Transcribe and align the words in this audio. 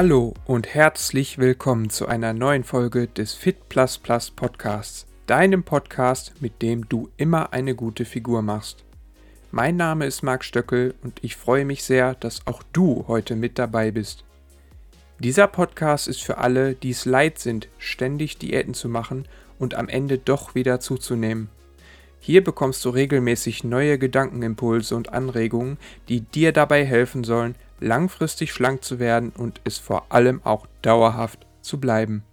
Hallo 0.00 0.32
und 0.44 0.72
herzlich 0.76 1.38
willkommen 1.38 1.90
zu 1.90 2.06
einer 2.06 2.32
neuen 2.32 2.62
Folge 2.62 3.08
des 3.08 3.34
Fit 3.34 3.68
Plus 3.68 3.98
Plus 3.98 4.30
Podcasts, 4.30 5.08
deinem 5.26 5.64
Podcast, 5.64 6.34
mit 6.38 6.62
dem 6.62 6.88
du 6.88 7.08
immer 7.16 7.52
eine 7.52 7.74
gute 7.74 8.04
Figur 8.04 8.40
machst. 8.40 8.84
Mein 9.50 9.74
Name 9.74 10.06
ist 10.06 10.22
Marc 10.22 10.44
Stöckel 10.44 10.94
und 11.02 11.18
ich 11.24 11.34
freue 11.34 11.64
mich 11.64 11.82
sehr, 11.82 12.14
dass 12.14 12.46
auch 12.46 12.62
du 12.72 13.06
heute 13.08 13.34
mit 13.34 13.58
dabei 13.58 13.90
bist. 13.90 14.22
Dieser 15.18 15.48
Podcast 15.48 16.06
ist 16.06 16.22
für 16.22 16.38
alle, 16.38 16.76
die 16.76 16.90
es 16.90 17.04
leid 17.04 17.40
sind, 17.40 17.66
ständig 17.78 18.38
Diäten 18.38 18.74
zu 18.74 18.88
machen 18.88 19.26
und 19.58 19.74
am 19.74 19.88
Ende 19.88 20.18
doch 20.18 20.54
wieder 20.54 20.78
zuzunehmen. 20.78 21.48
Hier 22.20 22.44
bekommst 22.44 22.84
du 22.84 22.90
regelmäßig 22.90 23.64
neue 23.64 23.98
Gedankenimpulse 23.98 24.94
und 24.94 25.12
Anregungen, 25.12 25.76
die 26.08 26.20
dir 26.20 26.52
dabei 26.52 26.84
helfen 26.84 27.24
sollen, 27.24 27.56
langfristig 27.80 28.52
schlank 28.52 28.84
zu 28.84 28.98
werden 28.98 29.30
und 29.30 29.60
es 29.64 29.78
vor 29.78 30.12
allem 30.12 30.40
auch 30.44 30.66
dauerhaft 30.82 31.46
zu 31.60 31.80
bleiben. 31.80 32.24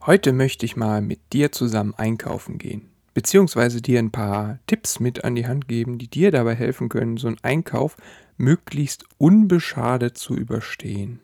Heute 0.00 0.32
möchte 0.32 0.64
ich 0.64 0.76
mal 0.76 1.02
mit 1.02 1.32
dir 1.32 1.52
zusammen 1.52 1.94
einkaufen 1.94 2.58
gehen, 2.58 2.88
beziehungsweise 3.14 3.82
dir 3.82 3.98
ein 3.98 4.10
paar 4.10 4.58
Tipps 4.66 5.00
mit 5.00 5.24
an 5.24 5.34
die 5.34 5.46
Hand 5.46 5.68
geben, 5.68 5.98
die 5.98 6.08
dir 6.08 6.30
dabei 6.30 6.54
helfen 6.54 6.88
können, 6.88 7.16
so 7.16 7.28
einen 7.28 7.42
Einkauf 7.42 7.96
möglichst 8.36 9.04
unbeschadet 9.18 10.16
zu 10.16 10.34
überstehen. 10.34 11.20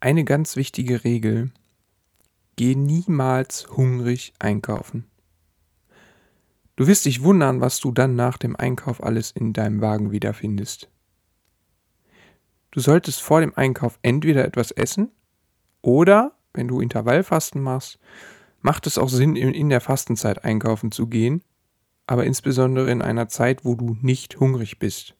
Eine 0.00 0.24
ganz 0.24 0.56
wichtige 0.56 1.02
Regel, 1.02 1.50
geh 2.56 2.74
niemals 2.74 3.68
hungrig 3.70 4.34
einkaufen. 4.38 5.04
Du 6.78 6.86
wirst 6.86 7.06
dich 7.06 7.24
wundern, 7.24 7.60
was 7.60 7.80
du 7.80 7.90
dann 7.90 8.14
nach 8.14 8.38
dem 8.38 8.54
Einkauf 8.54 9.02
alles 9.02 9.32
in 9.32 9.52
deinem 9.52 9.80
Wagen 9.80 10.12
wiederfindest. 10.12 10.88
Du 12.70 12.78
solltest 12.78 13.20
vor 13.20 13.40
dem 13.40 13.52
Einkauf 13.56 13.98
entweder 14.02 14.44
etwas 14.44 14.70
essen 14.70 15.10
oder, 15.82 16.36
wenn 16.54 16.68
du 16.68 16.80
Intervallfasten 16.80 17.60
machst, 17.60 17.98
macht 18.60 18.86
es 18.86 18.96
auch 18.96 19.08
Sinn, 19.08 19.34
in 19.34 19.70
der 19.70 19.80
Fastenzeit 19.80 20.44
einkaufen 20.44 20.92
zu 20.92 21.08
gehen, 21.08 21.42
aber 22.06 22.24
insbesondere 22.24 22.92
in 22.92 23.02
einer 23.02 23.26
Zeit, 23.26 23.64
wo 23.64 23.74
du 23.74 23.96
nicht 24.00 24.38
hungrig 24.38 24.78
bist. 24.78 25.16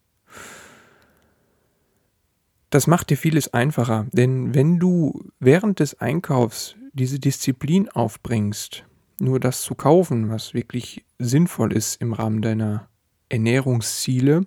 Das 2.70 2.86
macht 2.86 3.11
dir 3.11 3.17
vieles 3.17 3.53
einfacher, 3.53 4.06
denn 4.12 4.55
wenn 4.55 4.79
du 4.79 5.25
während 5.41 5.81
des 5.81 5.98
Einkaufs 5.98 6.77
diese 6.92 7.19
Disziplin 7.19 7.89
aufbringst, 7.89 8.84
nur 9.20 9.41
das 9.41 9.62
zu 9.62 9.74
kaufen, 9.74 10.30
was 10.30 10.55
wirklich 10.55 11.05
sinnvoll 11.19 11.72
ist 11.72 12.00
im 12.00 12.12
Rahmen 12.12 12.42
deiner 12.42 12.88
Ernährungsziele, 13.28 14.44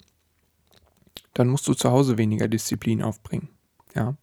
dann 1.33 1.47
musst 1.47 1.67
du 1.67 1.73
zu 1.73 1.91
Hause 1.91 2.17
weniger 2.17 2.47
Disziplin 2.47 3.01
aufbringen. 3.01 3.49
Ja. 3.95 4.15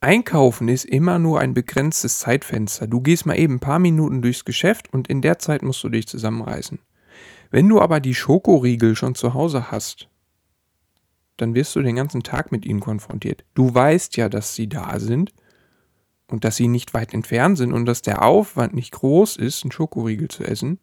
Einkaufen 0.00 0.68
ist 0.68 0.86
immer 0.86 1.18
nur 1.18 1.40
ein 1.40 1.52
begrenztes 1.52 2.20
Zeitfenster. 2.20 2.86
Du 2.86 3.00
gehst 3.00 3.26
mal 3.26 3.38
eben 3.38 3.54
ein 3.54 3.60
paar 3.60 3.78
Minuten 3.78 4.22
durchs 4.22 4.44
Geschäft 4.44 4.92
und 4.92 5.08
in 5.08 5.20
der 5.20 5.38
Zeit 5.38 5.62
musst 5.62 5.84
du 5.84 5.88
dich 5.88 6.08
zusammenreißen. 6.08 6.78
Wenn 7.50 7.68
du 7.68 7.80
aber 7.80 8.00
die 8.00 8.14
Schokoriegel 8.14 8.96
schon 8.96 9.14
zu 9.14 9.34
Hause 9.34 9.70
hast, 9.70 10.08
dann 11.36 11.54
wirst 11.54 11.74
du 11.74 11.82
den 11.82 11.96
ganzen 11.96 12.22
Tag 12.22 12.52
mit 12.52 12.64
ihnen 12.64 12.80
konfrontiert. 12.80 13.44
Du 13.54 13.74
weißt 13.74 14.16
ja, 14.16 14.28
dass 14.28 14.54
sie 14.54 14.68
da 14.68 14.98
sind 15.00 15.32
und 16.30 16.44
dass 16.44 16.56
sie 16.56 16.68
nicht 16.68 16.94
weit 16.94 17.14
entfernt 17.14 17.58
sind 17.58 17.72
und 17.72 17.86
dass 17.86 18.02
der 18.02 18.22
Aufwand 18.22 18.74
nicht 18.74 18.92
groß 18.92 19.36
ist, 19.36 19.64
einen 19.64 19.72
Schokoriegel 19.72 20.28
zu 20.28 20.44
essen. 20.44 20.78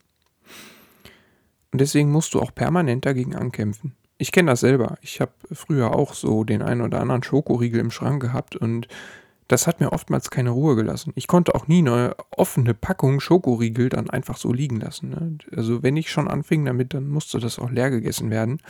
Und 1.72 1.80
deswegen 1.80 2.10
musst 2.10 2.34
du 2.34 2.40
auch 2.40 2.54
permanent 2.54 3.04
dagegen 3.04 3.34
ankämpfen. 3.34 3.94
Ich 4.16 4.32
kenne 4.32 4.50
das 4.50 4.60
selber. 4.60 4.98
Ich 5.00 5.20
habe 5.20 5.32
früher 5.52 5.94
auch 5.94 6.14
so 6.14 6.44
den 6.44 6.62
einen 6.62 6.80
oder 6.80 7.00
anderen 7.00 7.22
Schokoriegel 7.22 7.80
im 7.80 7.90
Schrank 7.90 8.20
gehabt 8.20 8.56
und 8.56 8.88
das 9.46 9.66
hat 9.66 9.80
mir 9.80 9.92
oftmals 9.92 10.30
keine 10.30 10.50
Ruhe 10.50 10.76
gelassen. 10.76 11.12
Ich 11.14 11.26
konnte 11.26 11.54
auch 11.54 11.68
nie 11.68 11.78
eine 11.78 12.14
offene 12.36 12.74
Packung 12.74 13.18
Schokoriegel 13.18 13.88
dann 13.88 14.10
einfach 14.10 14.36
so 14.36 14.52
liegen 14.52 14.78
lassen. 14.78 15.08
Ne? 15.08 15.38
Also 15.56 15.82
wenn 15.82 15.96
ich 15.96 16.10
schon 16.10 16.28
anfing 16.28 16.66
damit, 16.66 16.92
dann 16.92 17.08
musste 17.08 17.38
das 17.38 17.58
auch 17.58 17.70
leer 17.70 17.90
gegessen 17.90 18.30
werden. 18.30 18.60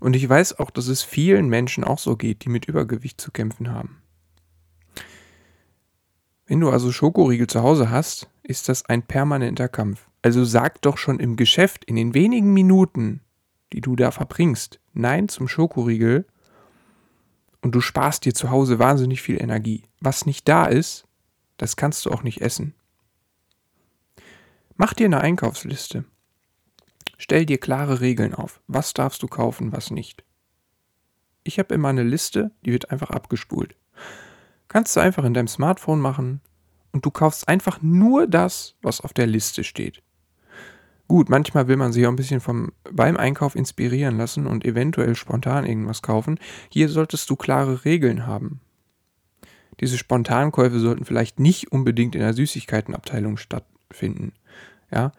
Und 0.00 0.14
ich 0.14 0.28
weiß 0.28 0.58
auch, 0.58 0.70
dass 0.70 0.88
es 0.88 1.02
vielen 1.02 1.48
Menschen 1.48 1.84
auch 1.84 1.98
so 1.98 2.16
geht, 2.16 2.44
die 2.44 2.50
mit 2.50 2.66
Übergewicht 2.66 3.18
zu 3.18 3.30
kämpfen 3.30 3.72
haben. 3.72 3.96
Wenn 6.46 6.60
du 6.60 6.70
also 6.70 6.92
Schokoriegel 6.92 7.46
zu 7.46 7.62
Hause 7.62 7.90
hast, 7.90 8.28
ist 8.42 8.68
das 8.68 8.84
ein 8.84 9.02
permanenter 9.02 9.68
Kampf. 9.68 10.08
Also 10.22 10.44
sag 10.44 10.82
doch 10.82 10.98
schon 10.98 11.20
im 11.20 11.36
Geschäft 11.36 11.84
in 11.84 11.96
den 11.96 12.14
wenigen 12.14 12.52
Minuten, 12.52 13.20
die 13.72 13.80
du 13.80 13.96
da 13.96 14.10
verbringst, 14.10 14.80
Nein 14.92 15.28
zum 15.28 15.48
Schokoriegel 15.48 16.26
und 17.62 17.74
du 17.74 17.80
sparst 17.80 18.24
dir 18.24 18.34
zu 18.34 18.50
Hause 18.50 18.78
wahnsinnig 18.78 19.22
viel 19.22 19.40
Energie. 19.40 19.84
Was 20.00 20.26
nicht 20.26 20.46
da 20.46 20.66
ist, 20.66 21.06
das 21.56 21.76
kannst 21.76 22.04
du 22.04 22.10
auch 22.10 22.22
nicht 22.22 22.42
essen. 22.42 22.74
Mach 24.76 24.92
dir 24.92 25.06
eine 25.06 25.20
Einkaufsliste. 25.20 26.04
Stell 27.16 27.46
dir 27.46 27.58
klare 27.58 28.00
Regeln 28.00 28.34
auf. 28.34 28.60
Was 28.66 28.92
darfst 28.92 29.22
du 29.22 29.28
kaufen, 29.28 29.72
was 29.72 29.90
nicht. 29.90 30.24
Ich 31.42 31.58
habe 31.58 31.74
immer 31.74 31.88
eine 31.88 32.02
Liste, 32.02 32.50
die 32.64 32.72
wird 32.72 32.90
einfach 32.90 33.10
abgespult. 33.10 33.76
Kannst 34.74 34.96
du 34.96 35.00
einfach 35.00 35.22
in 35.22 35.34
deinem 35.34 35.46
Smartphone 35.46 36.00
machen 36.00 36.40
und 36.90 37.06
du 37.06 37.12
kaufst 37.12 37.46
einfach 37.46 37.80
nur 37.80 38.26
das, 38.26 38.74
was 38.82 39.00
auf 39.00 39.12
der 39.12 39.28
Liste 39.28 39.62
steht. 39.62 40.02
Gut, 41.06 41.28
manchmal 41.28 41.68
will 41.68 41.76
man 41.76 41.92
sich 41.92 42.04
auch 42.04 42.10
ein 42.10 42.16
bisschen 42.16 42.40
vom, 42.40 42.72
beim 42.90 43.16
Einkauf 43.16 43.54
inspirieren 43.54 44.18
lassen 44.18 44.48
und 44.48 44.64
eventuell 44.64 45.14
spontan 45.14 45.64
irgendwas 45.64 46.02
kaufen. 46.02 46.40
Hier 46.70 46.88
solltest 46.88 47.30
du 47.30 47.36
klare 47.36 47.84
Regeln 47.84 48.26
haben. 48.26 48.62
Diese 49.78 49.96
Spontankäufe 49.96 50.80
sollten 50.80 51.04
vielleicht 51.04 51.38
nicht 51.38 51.70
unbedingt 51.70 52.16
in 52.16 52.22
der 52.22 52.34
Süßigkeitenabteilung 52.34 53.36
stattfinden. 53.36 54.32
Ja? 54.90 55.12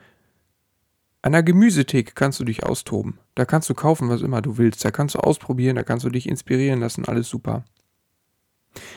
An 1.22 1.32
der 1.32 1.44
Gemüsetheke 1.44 2.12
kannst 2.14 2.42
du 2.42 2.44
dich 2.44 2.66
austoben. 2.66 3.20
Da 3.36 3.46
kannst 3.46 3.70
du 3.70 3.74
kaufen, 3.74 4.10
was 4.10 4.22
immer 4.22 4.42
du 4.42 4.58
willst. 4.58 4.84
Da 4.84 4.92
kannst 4.92 5.16
du 5.16 5.20
ausprobieren, 5.20 5.78
da 5.78 5.84
kannst 5.84 6.04
du 6.04 6.10
dich 6.10 6.28
inspirieren 6.28 6.82
lassen, 6.82 7.06
alles 7.06 7.30
super. 7.30 7.64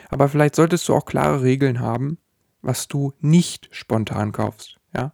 Aber 0.09 0.29
vielleicht 0.29 0.57
solltest 0.57 0.89
du 0.89 0.95
auch 0.95 1.05
klare 1.05 1.43
Regeln 1.43 1.81
haben, 1.81 2.19
was 2.63 2.89
du 2.89 3.13
nicht 3.21 3.69
spontan 3.73 4.33
kaufst. 4.33 4.79
Ja? 4.95 5.13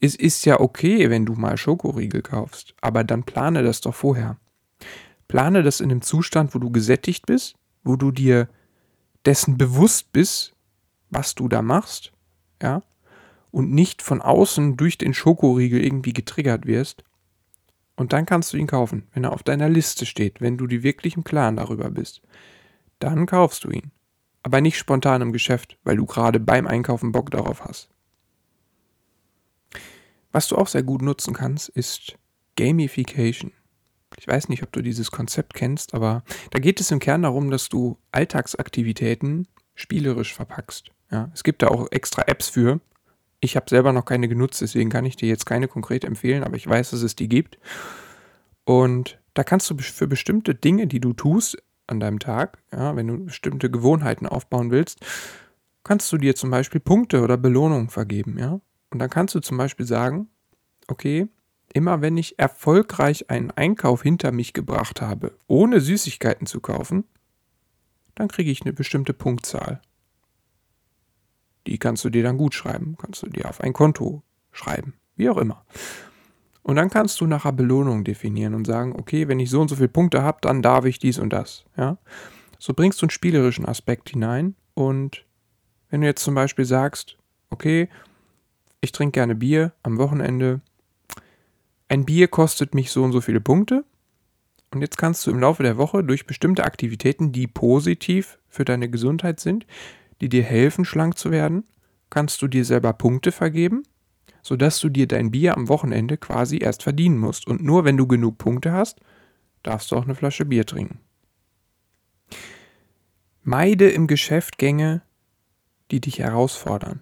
Es 0.00 0.14
ist 0.14 0.44
ja 0.44 0.60
okay, 0.60 1.10
wenn 1.10 1.26
du 1.26 1.34
mal 1.34 1.56
Schokoriegel 1.56 2.22
kaufst, 2.22 2.74
aber 2.80 3.04
dann 3.04 3.24
plane 3.24 3.62
das 3.62 3.80
doch 3.80 3.94
vorher. 3.94 4.38
Plane 5.28 5.62
das 5.62 5.80
in 5.80 5.90
einem 5.90 6.02
Zustand, 6.02 6.54
wo 6.54 6.58
du 6.58 6.70
gesättigt 6.70 7.26
bist, 7.26 7.56
wo 7.82 7.96
du 7.96 8.10
dir 8.10 8.48
dessen 9.24 9.58
bewusst 9.58 10.12
bist, 10.12 10.54
was 11.10 11.34
du 11.34 11.48
da 11.48 11.62
machst, 11.62 12.12
ja, 12.62 12.82
und 13.50 13.72
nicht 13.72 14.02
von 14.02 14.20
außen 14.20 14.76
durch 14.76 14.98
den 14.98 15.14
Schokoriegel 15.14 15.82
irgendwie 15.82 16.12
getriggert 16.12 16.66
wirst. 16.66 17.04
Und 17.96 18.12
dann 18.12 18.26
kannst 18.26 18.52
du 18.52 18.58
ihn 18.58 18.66
kaufen, 18.66 19.06
wenn 19.14 19.24
er 19.24 19.32
auf 19.32 19.42
deiner 19.42 19.68
Liste 19.68 20.04
steht, 20.04 20.40
wenn 20.40 20.58
du 20.58 20.66
dir 20.66 20.82
wirklich 20.82 21.16
im 21.16 21.24
Klaren 21.24 21.56
darüber 21.56 21.90
bist. 21.90 22.20
Dann 22.98 23.26
kaufst 23.26 23.64
du 23.64 23.70
ihn 23.70 23.92
aber 24.46 24.60
nicht 24.60 24.78
spontan 24.78 25.22
im 25.22 25.32
Geschäft, 25.32 25.76
weil 25.82 25.96
du 25.96 26.06
gerade 26.06 26.38
beim 26.38 26.68
Einkaufen 26.68 27.10
Bock 27.10 27.32
darauf 27.32 27.64
hast. 27.64 27.88
Was 30.30 30.46
du 30.46 30.54
auch 30.54 30.68
sehr 30.68 30.84
gut 30.84 31.02
nutzen 31.02 31.34
kannst, 31.34 31.68
ist 31.70 32.16
Gamification. 32.54 33.50
Ich 34.16 34.28
weiß 34.28 34.48
nicht, 34.48 34.62
ob 34.62 34.70
du 34.70 34.82
dieses 34.82 35.10
Konzept 35.10 35.54
kennst, 35.54 35.94
aber 35.94 36.22
da 36.52 36.60
geht 36.60 36.80
es 36.80 36.92
im 36.92 37.00
Kern 37.00 37.22
darum, 37.22 37.50
dass 37.50 37.68
du 37.68 37.98
Alltagsaktivitäten 38.12 39.48
spielerisch 39.74 40.32
verpackst. 40.32 40.92
Ja, 41.10 41.28
es 41.34 41.42
gibt 41.42 41.62
da 41.62 41.66
auch 41.66 41.88
extra 41.90 42.22
Apps 42.28 42.48
für. 42.48 42.80
Ich 43.40 43.56
habe 43.56 43.68
selber 43.68 43.92
noch 43.92 44.04
keine 44.04 44.28
genutzt, 44.28 44.60
deswegen 44.60 44.90
kann 44.90 45.06
ich 45.06 45.16
dir 45.16 45.28
jetzt 45.28 45.44
keine 45.44 45.66
konkret 45.66 46.04
empfehlen, 46.04 46.44
aber 46.44 46.54
ich 46.54 46.68
weiß, 46.68 46.90
dass 46.90 47.02
es 47.02 47.16
die 47.16 47.28
gibt. 47.28 47.58
Und 48.62 49.18
da 49.34 49.42
kannst 49.42 49.68
du 49.70 49.76
für 49.78 50.06
bestimmte 50.06 50.54
Dinge, 50.54 50.86
die 50.86 51.00
du 51.00 51.14
tust, 51.14 51.60
an 51.86 52.00
deinem 52.00 52.18
Tag, 52.18 52.58
ja, 52.72 52.96
wenn 52.96 53.06
du 53.06 53.24
bestimmte 53.24 53.70
Gewohnheiten 53.70 54.26
aufbauen 54.26 54.70
willst, 54.70 54.98
kannst 55.84 56.10
du 56.12 56.18
dir 56.18 56.34
zum 56.34 56.50
Beispiel 56.50 56.80
Punkte 56.80 57.22
oder 57.22 57.36
Belohnungen 57.36 57.88
vergeben, 57.88 58.38
ja. 58.38 58.60
Und 58.90 58.98
dann 58.98 59.10
kannst 59.10 59.34
du 59.34 59.40
zum 59.40 59.56
Beispiel 59.56 59.86
sagen, 59.86 60.28
okay, 60.88 61.28
immer 61.72 62.00
wenn 62.00 62.16
ich 62.16 62.38
erfolgreich 62.38 63.30
einen 63.30 63.50
Einkauf 63.50 64.02
hinter 64.02 64.32
mich 64.32 64.52
gebracht 64.52 65.00
habe, 65.00 65.36
ohne 65.46 65.80
Süßigkeiten 65.80 66.46
zu 66.46 66.60
kaufen, 66.60 67.04
dann 68.14 68.28
kriege 68.28 68.50
ich 68.50 68.62
eine 68.62 68.72
bestimmte 68.72 69.12
Punktzahl. 69.12 69.80
Die 71.66 71.78
kannst 71.78 72.04
du 72.04 72.10
dir 72.10 72.22
dann 72.22 72.38
gut 72.38 72.54
schreiben, 72.54 72.96
kannst 72.96 73.22
du 73.22 73.28
dir 73.28 73.48
auf 73.48 73.60
ein 73.60 73.72
Konto 73.72 74.22
schreiben, 74.52 74.94
wie 75.16 75.28
auch 75.28 75.36
immer. 75.36 75.64
Und 76.66 76.74
dann 76.74 76.90
kannst 76.90 77.20
du 77.20 77.28
nachher 77.28 77.52
Belohnung 77.52 78.02
definieren 78.02 78.52
und 78.52 78.66
sagen, 78.66 78.96
okay, 78.98 79.28
wenn 79.28 79.38
ich 79.38 79.50
so 79.50 79.60
und 79.60 79.68
so 79.68 79.76
viele 79.76 79.86
Punkte 79.86 80.24
habe, 80.24 80.38
dann 80.40 80.62
darf 80.62 80.84
ich 80.84 80.98
dies 80.98 81.20
und 81.20 81.32
das. 81.32 81.64
Ja? 81.76 81.96
So 82.58 82.74
bringst 82.74 83.00
du 83.00 83.04
einen 83.06 83.10
spielerischen 83.10 83.64
Aspekt 83.66 84.10
hinein. 84.10 84.56
Und 84.74 85.24
wenn 85.90 86.00
du 86.00 86.08
jetzt 86.08 86.24
zum 86.24 86.34
Beispiel 86.34 86.64
sagst, 86.64 87.18
okay, 87.50 87.88
ich 88.80 88.90
trinke 88.90 89.12
gerne 89.12 89.36
Bier 89.36 89.74
am 89.84 89.96
Wochenende, 89.98 90.60
ein 91.86 92.04
Bier 92.04 92.26
kostet 92.26 92.74
mich 92.74 92.90
so 92.90 93.04
und 93.04 93.12
so 93.12 93.20
viele 93.20 93.40
Punkte, 93.40 93.84
Und 94.72 94.80
jetzt 94.82 94.98
kannst 94.98 95.26
du 95.26 95.30
im 95.30 95.38
Laufe 95.38 95.62
der 95.62 95.78
Woche 95.78 96.02
durch 96.02 96.26
bestimmte 96.26 96.64
Aktivitäten, 96.64 97.32
die 97.32 97.46
positiv 97.46 98.38
für 98.48 98.64
deine 98.64 98.90
Gesundheit 98.90 99.40
sind, 99.40 99.66
die 100.20 100.28
dir 100.28 100.42
helfen, 100.42 100.84
schlank 100.84 101.16
zu 101.16 101.30
werden, 101.30 101.64
kannst 102.10 102.42
du 102.42 102.48
dir 102.48 102.64
selber 102.64 102.92
Punkte 102.92 103.32
vergeben, 103.32 103.84
sodass 104.46 104.78
du 104.78 104.88
dir 104.88 105.08
dein 105.08 105.32
Bier 105.32 105.56
am 105.56 105.68
Wochenende 105.68 106.16
quasi 106.16 106.58
erst 106.58 106.84
verdienen 106.84 107.18
musst. 107.18 107.48
Und 107.48 107.64
nur 107.64 107.84
wenn 107.84 107.96
du 107.96 108.06
genug 108.06 108.38
Punkte 108.38 108.70
hast, 108.70 109.00
darfst 109.64 109.90
du 109.90 109.96
auch 109.96 110.04
eine 110.04 110.14
Flasche 110.14 110.44
Bier 110.44 110.64
trinken. 110.64 111.00
Meide 113.42 113.90
im 113.90 114.06
Geschäft 114.06 114.56
Gänge, 114.56 115.02
die 115.90 116.00
dich 116.00 116.20
herausfordern. 116.20 117.00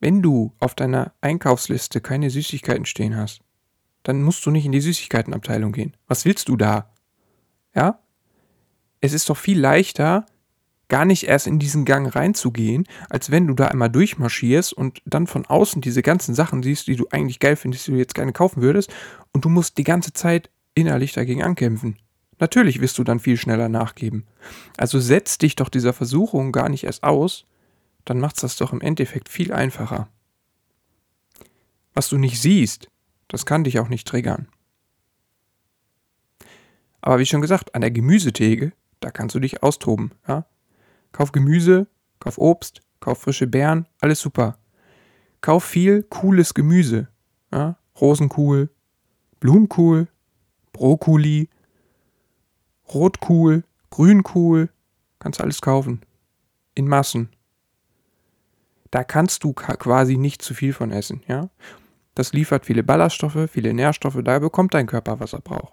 Wenn 0.00 0.20
du 0.20 0.52
auf 0.58 0.74
deiner 0.74 1.12
Einkaufsliste 1.20 2.00
keine 2.00 2.28
Süßigkeiten 2.28 2.86
stehen 2.86 3.16
hast, 3.16 3.42
dann 4.02 4.20
musst 4.20 4.44
du 4.44 4.50
nicht 4.50 4.66
in 4.66 4.72
die 4.72 4.80
Süßigkeitenabteilung 4.80 5.70
gehen. 5.70 5.96
Was 6.08 6.24
willst 6.24 6.48
du 6.48 6.56
da? 6.56 6.92
Ja? 7.72 8.00
Es 9.00 9.12
ist 9.12 9.30
doch 9.30 9.36
viel 9.36 9.60
leichter, 9.60 10.26
gar 10.92 11.06
nicht 11.06 11.26
erst 11.26 11.46
in 11.46 11.58
diesen 11.58 11.86
Gang 11.86 12.14
reinzugehen, 12.14 12.86
als 13.08 13.30
wenn 13.30 13.46
du 13.46 13.54
da 13.54 13.68
einmal 13.68 13.88
durchmarschierst 13.88 14.74
und 14.74 15.00
dann 15.06 15.26
von 15.26 15.46
außen 15.46 15.80
diese 15.80 16.02
ganzen 16.02 16.34
Sachen 16.34 16.62
siehst, 16.62 16.86
die 16.86 16.96
du 16.96 17.06
eigentlich 17.10 17.40
geil 17.40 17.56
findest, 17.56 17.86
die 17.86 17.92
du 17.92 17.96
jetzt 17.96 18.14
gerne 18.14 18.34
kaufen 18.34 18.60
würdest, 18.60 18.92
und 19.32 19.46
du 19.46 19.48
musst 19.48 19.78
die 19.78 19.84
ganze 19.84 20.12
Zeit 20.12 20.50
innerlich 20.74 21.14
dagegen 21.14 21.42
ankämpfen. 21.42 21.96
Natürlich 22.40 22.82
wirst 22.82 22.98
du 22.98 23.04
dann 23.04 23.20
viel 23.20 23.38
schneller 23.38 23.70
nachgeben. 23.70 24.26
Also 24.76 25.00
setz 25.00 25.38
dich 25.38 25.56
doch 25.56 25.70
dieser 25.70 25.94
Versuchung 25.94 26.52
gar 26.52 26.68
nicht 26.68 26.84
erst 26.84 27.04
aus, 27.04 27.46
dann 28.04 28.20
macht's 28.20 28.42
das 28.42 28.56
doch 28.56 28.74
im 28.74 28.82
Endeffekt 28.82 29.30
viel 29.30 29.50
einfacher. 29.50 30.08
Was 31.94 32.10
du 32.10 32.18
nicht 32.18 32.38
siehst, 32.38 32.90
das 33.28 33.46
kann 33.46 33.64
dich 33.64 33.78
auch 33.78 33.88
nicht 33.88 34.06
triggern. 34.06 34.46
Aber 37.00 37.18
wie 37.18 37.24
schon 37.24 37.40
gesagt, 37.40 37.74
an 37.74 37.80
der 37.80 37.90
Gemüsetheke, 37.90 38.74
da 39.00 39.10
kannst 39.10 39.34
du 39.34 39.40
dich 39.40 39.62
austoben. 39.62 40.10
Ja? 40.28 40.44
Kauf 41.12 41.32
Gemüse, 41.32 41.86
kauf 42.20 42.38
Obst, 42.38 42.80
kauf 43.00 43.20
frische 43.20 43.46
Beeren, 43.46 43.86
alles 44.00 44.20
super. 44.20 44.58
Kauf 45.40 45.64
viel 45.64 46.02
cooles 46.04 46.54
Gemüse. 46.54 47.08
Ja? 47.52 47.76
Rosenkohl, 48.00 48.70
Blumenkohl, 49.40 50.08
Brokkoli, 50.72 51.48
Rotkohl, 52.92 53.64
Grünkohl, 53.90 54.70
kannst 55.18 55.40
alles 55.40 55.60
kaufen. 55.60 56.00
In 56.74 56.88
Massen. 56.88 57.28
Da 58.90 59.04
kannst 59.04 59.44
du 59.44 59.52
quasi 59.52 60.16
nicht 60.16 60.42
zu 60.42 60.54
viel 60.54 60.72
von 60.72 60.90
essen, 60.90 61.22
ja? 61.26 61.48
Das 62.14 62.34
liefert 62.34 62.66
viele 62.66 62.82
Ballaststoffe, 62.82 63.50
viele 63.50 63.72
Nährstoffe, 63.72 64.18
da 64.22 64.38
bekommt 64.38 64.74
dein 64.74 64.86
Körper, 64.86 65.18
was 65.18 65.32
er 65.32 65.40
braucht. 65.40 65.72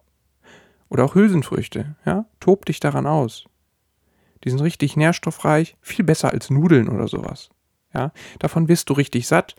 Oder 0.88 1.04
auch 1.04 1.16
Hülsenfrüchte, 1.16 1.96
ja? 2.06 2.26
Tob 2.40 2.66
dich 2.66 2.80
daran 2.80 3.06
aus. 3.06 3.46
Die 4.44 4.50
sind 4.50 4.62
richtig 4.62 4.96
nährstoffreich, 4.96 5.76
viel 5.82 6.06
besser 6.06 6.32
als 6.32 6.50
Nudeln 6.50 6.90
oder 6.90 7.08
sowas. 7.08 7.50
Ja? 7.94 8.12
Davon 8.40 8.68
wirst 8.68 8.90
du 8.90 8.94
richtig 8.94 9.28
satt. 9.28 9.56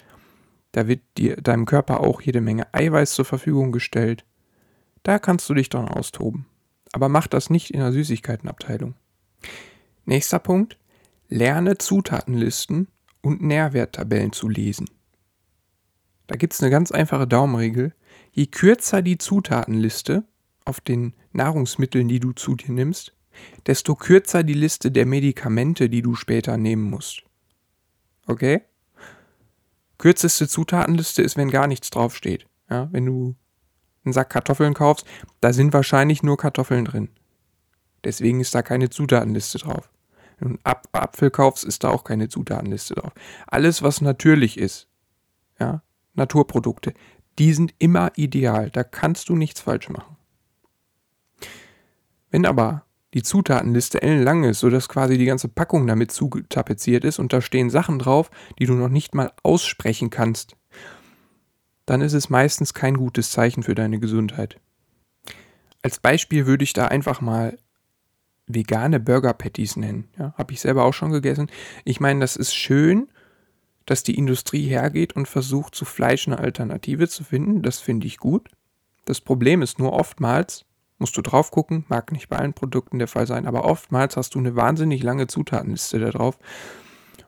Da 0.72 0.86
wird 0.86 1.00
dir, 1.18 1.36
deinem 1.36 1.66
Körper 1.66 2.00
auch 2.00 2.20
jede 2.22 2.40
Menge 2.40 2.72
Eiweiß 2.72 3.14
zur 3.14 3.24
Verfügung 3.24 3.72
gestellt. 3.72 4.24
Da 5.02 5.18
kannst 5.18 5.48
du 5.48 5.54
dich 5.54 5.68
dann 5.68 5.88
austoben. 5.88 6.46
Aber 6.92 7.08
mach 7.08 7.26
das 7.26 7.50
nicht 7.50 7.70
in 7.70 7.80
der 7.80 7.92
Süßigkeitenabteilung. 7.92 8.94
Nächster 10.04 10.38
Punkt. 10.38 10.78
Lerne 11.28 11.78
Zutatenlisten 11.78 12.88
und 13.20 13.42
Nährwerttabellen 13.42 14.32
zu 14.32 14.48
lesen. 14.48 14.90
Da 16.26 16.36
gibt 16.36 16.54
es 16.54 16.60
eine 16.60 16.70
ganz 16.70 16.90
einfache 16.90 17.26
Daumenregel. 17.26 17.94
Je 18.32 18.46
kürzer 18.46 19.02
die 19.02 19.18
Zutatenliste 19.18 20.24
auf 20.64 20.80
den 20.80 21.14
Nahrungsmitteln, 21.32 22.08
die 22.08 22.20
du 22.20 22.32
zu 22.32 22.56
dir 22.56 22.72
nimmst, 22.72 23.14
desto 23.66 23.94
kürzer 23.94 24.42
die 24.42 24.54
Liste 24.54 24.90
der 24.90 25.06
Medikamente, 25.06 25.88
die 25.88 26.02
du 26.02 26.14
später 26.14 26.56
nehmen 26.56 26.84
musst. 26.84 27.22
Okay? 28.26 28.62
Kürzeste 29.98 30.48
Zutatenliste 30.48 31.22
ist, 31.22 31.36
wenn 31.36 31.50
gar 31.50 31.66
nichts 31.66 31.90
draufsteht. 31.90 32.46
Ja, 32.70 32.88
wenn 32.92 33.04
du 33.04 33.36
einen 34.04 34.12
Sack 34.12 34.30
Kartoffeln 34.30 34.74
kaufst, 34.74 35.06
da 35.40 35.52
sind 35.52 35.72
wahrscheinlich 35.72 36.22
nur 36.22 36.36
Kartoffeln 36.36 36.84
drin. 36.84 37.10
Deswegen 38.04 38.40
ist 38.40 38.54
da 38.54 38.62
keine 38.62 38.88
Zutatenliste 38.88 39.58
drauf. 39.58 39.90
Wenn 40.38 40.48
du 40.48 40.58
einen 40.64 40.78
Apfel 40.92 41.30
kaufst, 41.30 41.64
ist 41.64 41.84
da 41.84 41.90
auch 41.90 42.04
keine 42.04 42.28
Zutatenliste 42.28 42.94
drauf. 42.94 43.12
Alles, 43.46 43.82
was 43.82 44.00
natürlich 44.00 44.56
ist, 44.56 44.88
ja, 45.58 45.82
Naturprodukte, 46.14 46.94
die 47.38 47.52
sind 47.52 47.74
immer 47.78 48.12
ideal. 48.16 48.70
Da 48.70 48.84
kannst 48.84 49.28
du 49.28 49.36
nichts 49.36 49.60
falsch 49.60 49.88
machen. 49.90 50.16
Wenn 52.30 52.46
aber 52.46 52.86
die 53.14 53.22
Zutatenliste 53.22 54.02
ellenlang 54.02 54.44
ist, 54.44 54.60
sodass 54.60 54.88
quasi 54.88 55.18
die 55.18 55.24
ganze 55.24 55.48
Packung 55.48 55.86
damit 55.86 56.12
zutapeziert 56.12 57.04
ist 57.04 57.18
und 57.18 57.32
da 57.32 57.40
stehen 57.40 57.70
Sachen 57.70 57.98
drauf, 57.98 58.30
die 58.58 58.66
du 58.66 58.74
noch 58.74 58.88
nicht 58.88 59.14
mal 59.14 59.32
aussprechen 59.42 60.10
kannst, 60.10 60.56
dann 61.86 62.00
ist 62.00 62.12
es 62.12 62.30
meistens 62.30 62.72
kein 62.74 62.96
gutes 62.96 63.30
Zeichen 63.30 63.62
für 63.62 63.74
deine 63.74 63.98
Gesundheit. 63.98 64.58
Als 65.82 65.98
Beispiel 65.98 66.46
würde 66.46 66.62
ich 66.62 66.72
da 66.72 66.86
einfach 66.86 67.20
mal 67.20 67.58
vegane 68.46 69.00
Burger 69.00 69.32
Patties 69.32 69.76
nennen. 69.76 70.08
Ja, 70.18 70.34
Habe 70.36 70.52
ich 70.52 70.60
selber 70.60 70.84
auch 70.84 70.94
schon 70.94 71.10
gegessen. 71.10 71.50
Ich 71.84 72.00
meine, 72.00 72.20
das 72.20 72.36
ist 72.36 72.54
schön 72.54 73.08
dass 73.90 74.04
die 74.04 74.16
Industrie 74.16 74.68
hergeht 74.68 75.14
und 75.14 75.26
versucht, 75.26 75.74
zu 75.74 75.84
Fleisch 75.84 76.28
eine 76.28 76.38
Alternative 76.38 77.08
zu 77.08 77.24
finden. 77.24 77.60
Das 77.62 77.80
finde 77.80 78.06
ich 78.06 78.18
gut. 78.18 78.48
Das 79.04 79.20
Problem 79.20 79.62
ist 79.62 79.80
nur 79.80 79.92
oftmals, 79.92 80.64
musst 81.00 81.16
du 81.16 81.22
drauf 81.22 81.50
gucken, 81.50 81.84
mag 81.88 82.12
nicht 82.12 82.28
bei 82.28 82.36
allen 82.36 82.54
Produkten 82.54 82.98
der 82.98 83.08
Fall 83.08 83.26
sein, 83.26 83.46
aber 83.46 83.64
oftmals 83.64 84.16
hast 84.16 84.34
du 84.34 84.38
eine 84.38 84.56
wahnsinnig 84.56 85.02
lange 85.02 85.26
Zutatenliste 85.26 85.98
da 85.98 86.10
drauf. 86.10 86.38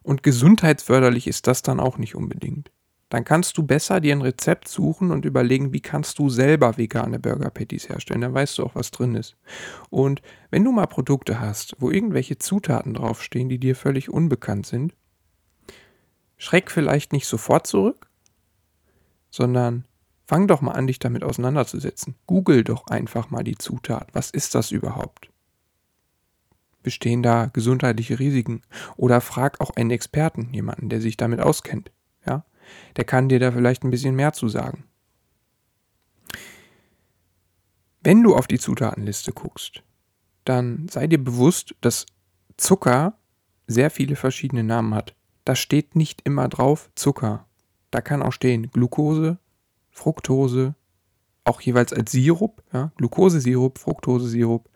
Und 0.02 0.22
gesundheitsförderlich 0.22 1.26
ist 1.26 1.46
das 1.46 1.62
dann 1.62 1.80
auch 1.80 1.98
nicht 1.98 2.14
unbedingt. 2.14 2.70
Dann 3.12 3.24
kannst 3.24 3.58
du 3.58 3.62
besser 3.62 4.00
dir 4.00 4.14
ein 4.14 4.22
Rezept 4.22 4.68
suchen 4.68 5.10
und 5.10 5.26
überlegen, 5.26 5.74
wie 5.74 5.80
kannst 5.80 6.18
du 6.18 6.30
selber 6.30 6.78
vegane 6.78 7.18
Burger 7.18 7.50
Patties 7.50 7.90
herstellen. 7.90 8.22
Dann 8.22 8.32
weißt 8.32 8.56
du 8.56 8.64
auch, 8.64 8.74
was 8.74 8.90
drin 8.90 9.14
ist. 9.14 9.36
Und 9.90 10.22
wenn 10.50 10.64
du 10.64 10.72
mal 10.72 10.86
Produkte 10.86 11.38
hast, 11.38 11.76
wo 11.78 11.90
irgendwelche 11.90 12.38
Zutaten 12.38 12.94
draufstehen, 12.94 13.50
die 13.50 13.58
dir 13.58 13.76
völlig 13.76 14.08
unbekannt 14.08 14.64
sind, 14.64 14.94
schreck 16.38 16.70
vielleicht 16.70 17.12
nicht 17.12 17.26
sofort 17.26 17.66
zurück, 17.66 18.08
sondern 19.28 19.84
fang 20.32 20.46
doch 20.46 20.62
mal 20.62 20.72
an, 20.72 20.86
dich 20.86 20.98
damit 20.98 21.24
auseinanderzusetzen. 21.24 22.14
Google 22.26 22.64
doch 22.64 22.86
einfach 22.86 23.28
mal 23.28 23.44
die 23.44 23.58
Zutat. 23.58 24.08
Was 24.14 24.30
ist 24.30 24.54
das 24.54 24.70
überhaupt? 24.70 25.28
Bestehen 26.82 27.22
da 27.22 27.50
gesundheitliche 27.52 28.18
Risiken? 28.18 28.62
Oder 28.96 29.20
frag 29.20 29.60
auch 29.60 29.76
einen 29.76 29.90
Experten, 29.90 30.54
jemanden, 30.54 30.88
der 30.88 31.02
sich 31.02 31.18
damit 31.18 31.40
auskennt. 31.40 31.92
Ja? 32.26 32.46
Der 32.96 33.04
kann 33.04 33.28
dir 33.28 33.40
da 33.40 33.52
vielleicht 33.52 33.84
ein 33.84 33.90
bisschen 33.90 34.16
mehr 34.16 34.32
zu 34.32 34.48
sagen. 34.48 34.84
Wenn 38.00 38.22
du 38.22 38.34
auf 38.34 38.46
die 38.46 38.58
Zutatenliste 38.58 39.32
guckst, 39.32 39.82
dann 40.44 40.88
sei 40.88 41.08
dir 41.08 41.22
bewusst, 41.22 41.74
dass 41.82 42.06
Zucker 42.56 43.18
sehr 43.66 43.90
viele 43.90 44.16
verschiedene 44.16 44.64
Namen 44.64 44.94
hat 44.94 45.14
da 45.44 45.56
steht 45.56 45.96
nicht 45.96 46.22
immer 46.24 46.48
drauf 46.48 46.90
Zucker. 46.94 47.46
Da 47.90 48.00
kann 48.00 48.22
auch 48.22 48.32
stehen 48.32 48.70
Glucose, 48.70 49.38
Fructose, 49.92 50.74
auch 51.44 51.60
jeweils 51.60 51.92
als 51.92 52.12
Sirup, 52.12 52.62
ja, 52.72 52.92
Glukosesirup, 52.96 53.78
Fructosesirup. 53.78 54.68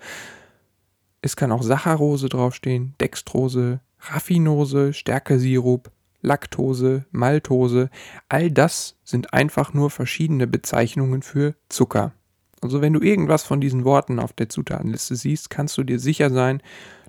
Es 1.23 1.35
kann 1.35 1.50
auch 1.52 1.62
Saccharose 1.62 2.28
draufstehen, 2.28 2.94
Dextrose, 3.00 3.80
Raffinose, 3.99 4.92
Stärkesirup, 4.92 5.90
Laktose, 6.23 7.04
Maltose. 7.11 7.90
All 8.28 8.50
das 8.50 8.96
sind 9.04 9.32
einfach 9.32 9.75
nur 9.75 9.90
verschiedene 9.90 10.46
Bezeichnungen 10.46 11.23
für 11.23 11.54
Zucker. 11.68 12.12
Also 12.61 12.80
wenn 12.80 12.92
du 12.92 13.00
irgendwas 13.00 13.44
von 13.44 13.61
diesen 13.61 13.85
Worten 13.85 14.18
auf 14.18 14.32
der 14.32 14.49
Zutatenliste 14.49 15.16
siehst, 15.16 15.50
kannst 15.50 15.76
du 15.78 15.85
dir 15.85 15.99
sicher 15.99 16.30
sein, 16.30 16.62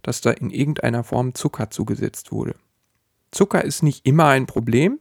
dass 0.03 0.21
da 0.21 0.31
in 0.31 0.49
irgendeiner 0.49 1.03
Form 1.03 1.33
Zucker 1.33 1.69
zugesetzt 1.69 2.31
wurde. 2.31 2.55
Zucker 3.31 3.63
ist 3.63 3.83
nicht 3.83 4.05
immer 4.05 4.27
ein 4.27 4.45
Problem. 4.45 4.99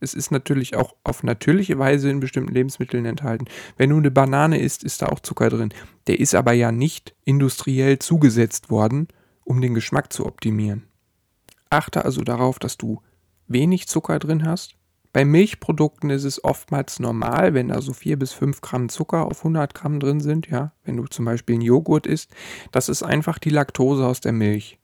Es 0.00 0.14
ist 0.14 0.30
natürlich 0.30 0.76
auch 0.76 0.94
auf 1.04 1.22
natürliche 1.22 1.78
Weise 1.78 2.10
in 2.10 2.20
bestimmten 2.20 2.52
Lebensmitteln 2.52 3.06
enthalten. 3.06 3.46
Wenn 3.76 3.90
du 3.90 3.96
eine 3.96 4.10
Banane 4.10 4.60
isst, 4.60 4.84
ist 4.84 5.02
da 5.02 5.06
auch 5.06 5.20
Zucker 5.20 5.48
drin. 5.48 5.72
Der 6.06 6.20
ist 6.20 6.34
aber 6.34 6.52
ja 6.52 6.70
nicht 6.70 7.14
industriell 7.24 7.98
zugesetzt 7.98 8.70
worden, 8.70 9.08
um 9.44 9.60
den 9.60 9.74
Geschmack 9.74 10.12
zu 10.12 10.26
optimieren. 10.26 10.84
Achte 11.70 12.04
also 12.04 12.22
darauf, 12.22 12.58
dass 12.58 12.76
du 12.76 13.00
wenig 13.48 13.88
Zucker 13.88 14.18
drin 14.18 14.44
hast. 14.44 14.74
Bei 15.12 15.24
Milchprodukten 15.24 16.10
ist 16.10 16.24
es 16.24 16.44
oftmals 16.44 17.00
normal, 17.00 17.54
wenn 17.54 17.68
da 17.68 17.80
so 17.80 17.94
4 17.94 18.18
bis 18.18 18.32
5 18.34 18.60
Gramm 18.60 18.90
Zucker 18.90 19.24
auf 19.24 19.38
100 19.38 19.74
Gramm 19.74 19.98
drin 19.98 20.20
sind. 20.20 20.48
Ja, 20.48 20.72
wenn 20.84 20.98
du 20.98 21.06
zum 21.06 21.24
Beispiel 21.24 21.54
einen 21.54 21.62
Joghurt 21.62 22.06
isst, 22.06 22.30
das 22.70 22.90
ist 22.90 23.02
einfach 23.02 23.38
die 23.38 23.48
Laktose 23.48 24.06
aus 24.06 24.20
der 24.20 24.32
Milch 24.32 24.78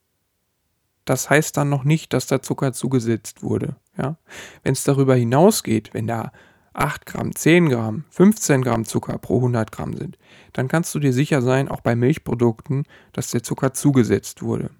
das 1.04 1.30
heißt 1.30 1.56
dann 1.56 1.68
noch 1.68 1.84
nicht, 1.84 2.12
dass 2.12 2.26
da 2.26 2.42
Zucker 2.42 2.72
zugesetzt 2.72 3.42
wurde. 3.42 3.76
Ja? 3.96 4.16
Wenn 4.62 4.72
es 4.72 4.84
darüber 4.84 5.14
hinausgeht, 5.14 5.94
wenn 5.94 6.06
da 6.06 6.32
8 6.74 7.06
Gramm, 7.06 7.34
10 7.34 7.68
Gramm, 7.68 8.04
15 8.10 8.62
Gramm 8.62 8.84
Zucker 8.84 9.18
pro 9.18 9.36
100 9.36 9.72
Gramm 9.72 9.94
sind, 9.94 10.18
dann 10.52 10.68
kannst 10.68 10.94
du 10.94 11.00
dir 11.00 11.12
sicher 11.12 11.42
sein, 11.42 11.68
auch 11.68 11.80
bei 11.80 11.96
Milchprodukten, 11.96 12.84
dass 13.12 13.30
der 13.30 13.42
Zucker 13.42 13.74
zugesetzt 13.74 14.42
wurde. 14.42 14.70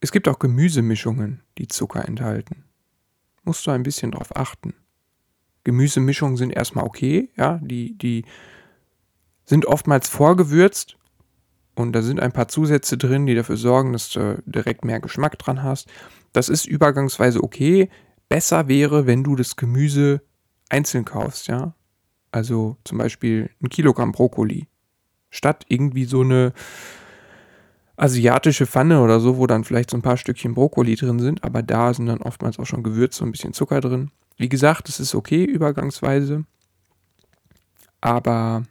Es 0.00 0.12
gibt 0.12 0.28
auch 0.28 0.38
Gemüsemischungen, 0.38 1.42
die 1.58 1.66
Zucker 1.66 2.06
enthalten. 2.06 2.64
Musst 3.42 3.66
du 3.66 3.70
ein 3.70 3.82
bisschen 3.82 4.12
drauf 4.12 4.36
achten. 4.36 4.74
Gemüsemischungen 5.64 6.36
sind 6.36 6.50
erstmal 6.50 6.84
okay, 6.84 7.30
ja, 7.36 7.58
die, 7.62 7.98
die 7.98 8.24
sind 9.44 9.66
oftmals 9.66 10.08
vorgewürzt 10.08 10.96
und 11.76 11.92
da 11.92 12.02
sind 12.02 12.20
ein 12.20 12.32
paar 12.32 12.48
Zusätze 12.48 12.96
drin, 12.96 13.26
die 13.26 13.34
dafür 13.34 13.56
sorgen, 13.56 13.92
dass 13.92 14.08
du 14.10 14.42
direkt 14.46 14.84
mehr 14.84 14.98
Geschmack 14.98 15.38
dran 15.38 15.62
hast. 15.62 15.88
Das 16.32 16.48
ist 16.48 16.66
übergangsweise 16.66 17.42
okay. 17.44 17.90
Besser 18.28 18.66
wäre, 18.66 19.06
wenn 19.06 19.22
du 19.22 19.36
das 19.36 19.56
Gemüse 19.56 20.22
einzeln 20.68 21.04
kaufst, 21.04 21.46
ja. 21.48 21.74
Also 22.32 22.76
zum 22.84 22.98
Beispiel 22.98 23.50
ein 23.62 23.68
Kilogramm 23.68 24.12
Brokkoli. 24.12 24.66
Statt 25.30 25.64
irgendwie 25.68 26.06
so 26.06 26.22
eine 26.22 26.52
asiatische 27.96 28.66
Pfanne 28.66 29.00
oder 29.00 29.20
so, 29.20 29.36
wo 29.36 29.46
dann 29.46 29.64
vielleicht 29.64 29.90
so 29.90 29.96
ein 29.96 30.02
paar 30.02 30.16
Stückchen 30.16 30.54
Brokkoli 30.54 30.96
drin 30.96 31.18
sind, 31.18 31.44
aber 31.44 31.62
da 31.62 31.94
sind 31.94 32.06
dann 32.06 32.22
oftmals 32.22 32.58
auch 32.58 32.66
schon 32.66 32.82
Gewürze 32.82 33.22
und 33.22 33.28
ein 33.28 33.32
bisschen 33.32 33.52
Zucker 33.52 33.80
drin. 33.80 34.10
Wie 34.36 34.48
gesagt, 34.48 34.88
es 34.88 35.00
ist 35.00 35.14
okay 35.14 35.44
übergangsweise, 35.44 36.44
aber 38.00 38.64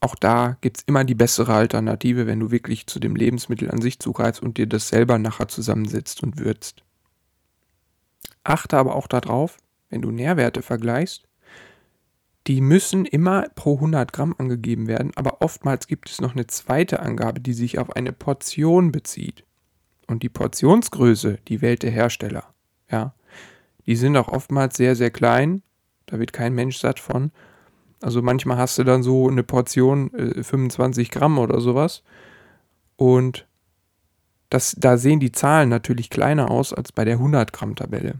auch 0.00 0.14
da 0.14 0.56
gibt 0.62 0.78
es 0.78 0.84
immer 0.84 1.04
die 1.04 1.14
bessere 1.14 1.54
Alternative, 1.54 2.26
wenn 2.26 2.40
du 2.40 2.50
wirklich 2.50 2.86
zu 2.86 2.98
dem 2.98 3.16
Lebensmittel 3.16 3.70
an 3.70 3.82
sich 3.82 3.98
zugreifst 3.98 4.42
und 4.42 4.56
dir 4.56 4.66
das 4.66 4.88
selber 4.88 5.18
nachher 5.18 5.48
zusammensetzt 5.48 6.22
und 6.22 6.38
würzt. 6.38 6.82
Achte 8.42 8.78
aber 8.78 8.94
auch 8.94 9.06
darauf, 9.06 9.58
wenn 9.90 10.00
du 10.00 10.10
Nährwerte 10.10 10.62
vergleichst, 10.62 11.24
die 12.46 12.62
müssen 12.62 13.04
immer 13.04 13.46
pro 13.54 13.74
100 13.74 14.12
Gramm 14.12 14.34
angegeben 14.38 14.86
werden, 14.86 15.12
aber 15.14 15.42
oftmals 15.42 15.86
gibt 15.86 16.08
es 16.08 16.20
noch 16.20 16.32
eine 16.32 16.46
zweite 16.46 17.00
Angabe, 17.00 17.40
die 17.40 17.52
sich 17.52 17.78
auf 17.78 17.94
eine 17.94 18.12
Portion 18.12 18.92
bezieht. 18.92 19.44
Und 20.06 20.22
die 20.22 20.30
Portionsgröße, 20.30 21.38
die 21.46 21.60
wählt 21.60 21.82
der 21.82 21.90
Hersteller. 21.90 22.54
Ja, 22.90 23.14
die 23.86 23.94
sind 23.94 24.16
auch 24.16 24.28
oftmals 24.28 24.76
sehr, 24.76 24.96
sehr 24.96 25.10
klein. 25.10 25.62
Da 26.06 26.18
wird 26.18 26.32
kein 26.32 26.54
Mensch 26.54 26.78
satt 26.78 26.98
von. 26.98 27.30
Also 28.00 28.22
manchmal 28.22 28.56
hast 28.56 28.78
du 28.78 28.84
dann 28.84 29.02
so 29.02 29.28
eine 29.28 29.42
Portion 29.42 30.12
äh, 30.14 30.42
25 30.42 31.10
Gramm 31.10 31.38
oder 31.38 31.60
sowas. 31.60 32.02
Und 32.96 33.46
das, 34.48 34.74
da 34.78 34.96
sehen 34.96 35.20
die 35.20 35.32
Zahlen 35.32 35.68
natürlich 35.68 36.10
kleiner 36.10 36.50
aus 36.50 36.72
als 36.72 36.92
bei 36.92 37.04
der 37.04 37.14
100 37.14 37.52
Gramm 37.52 37.76
Tabelle. 37.76 38.16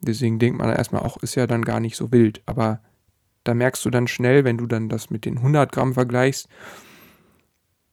Deswegen 0.00 0.38
denkt 0.38 0.58
man 0.58 0.70
erstmal 0.70 1.02
auch, 1.02 1.16
ist 1.22 1.36
ja 1.36 1.46
dann 1.46 1.64
gar 1.64 1.80
nicht 1.80 1.96
so 1.96 2.12
wild. 2.12 2.42
Aber 2.46 2.80
da 3.44 3.54
merkst 3.54 3.84
du 3.84 3.90
dann 3.90 4.08
schnell, 4.08 4.44
wenn 4.44 4.58
du 4.58 4.66
dann 4.66 4.88
das 4.88 5.10
mit 5.10 5.24
den 5.24 5.38
100 5.38 5.72
Gramm 5.72 5.94
vergleichst, 5.94 6.48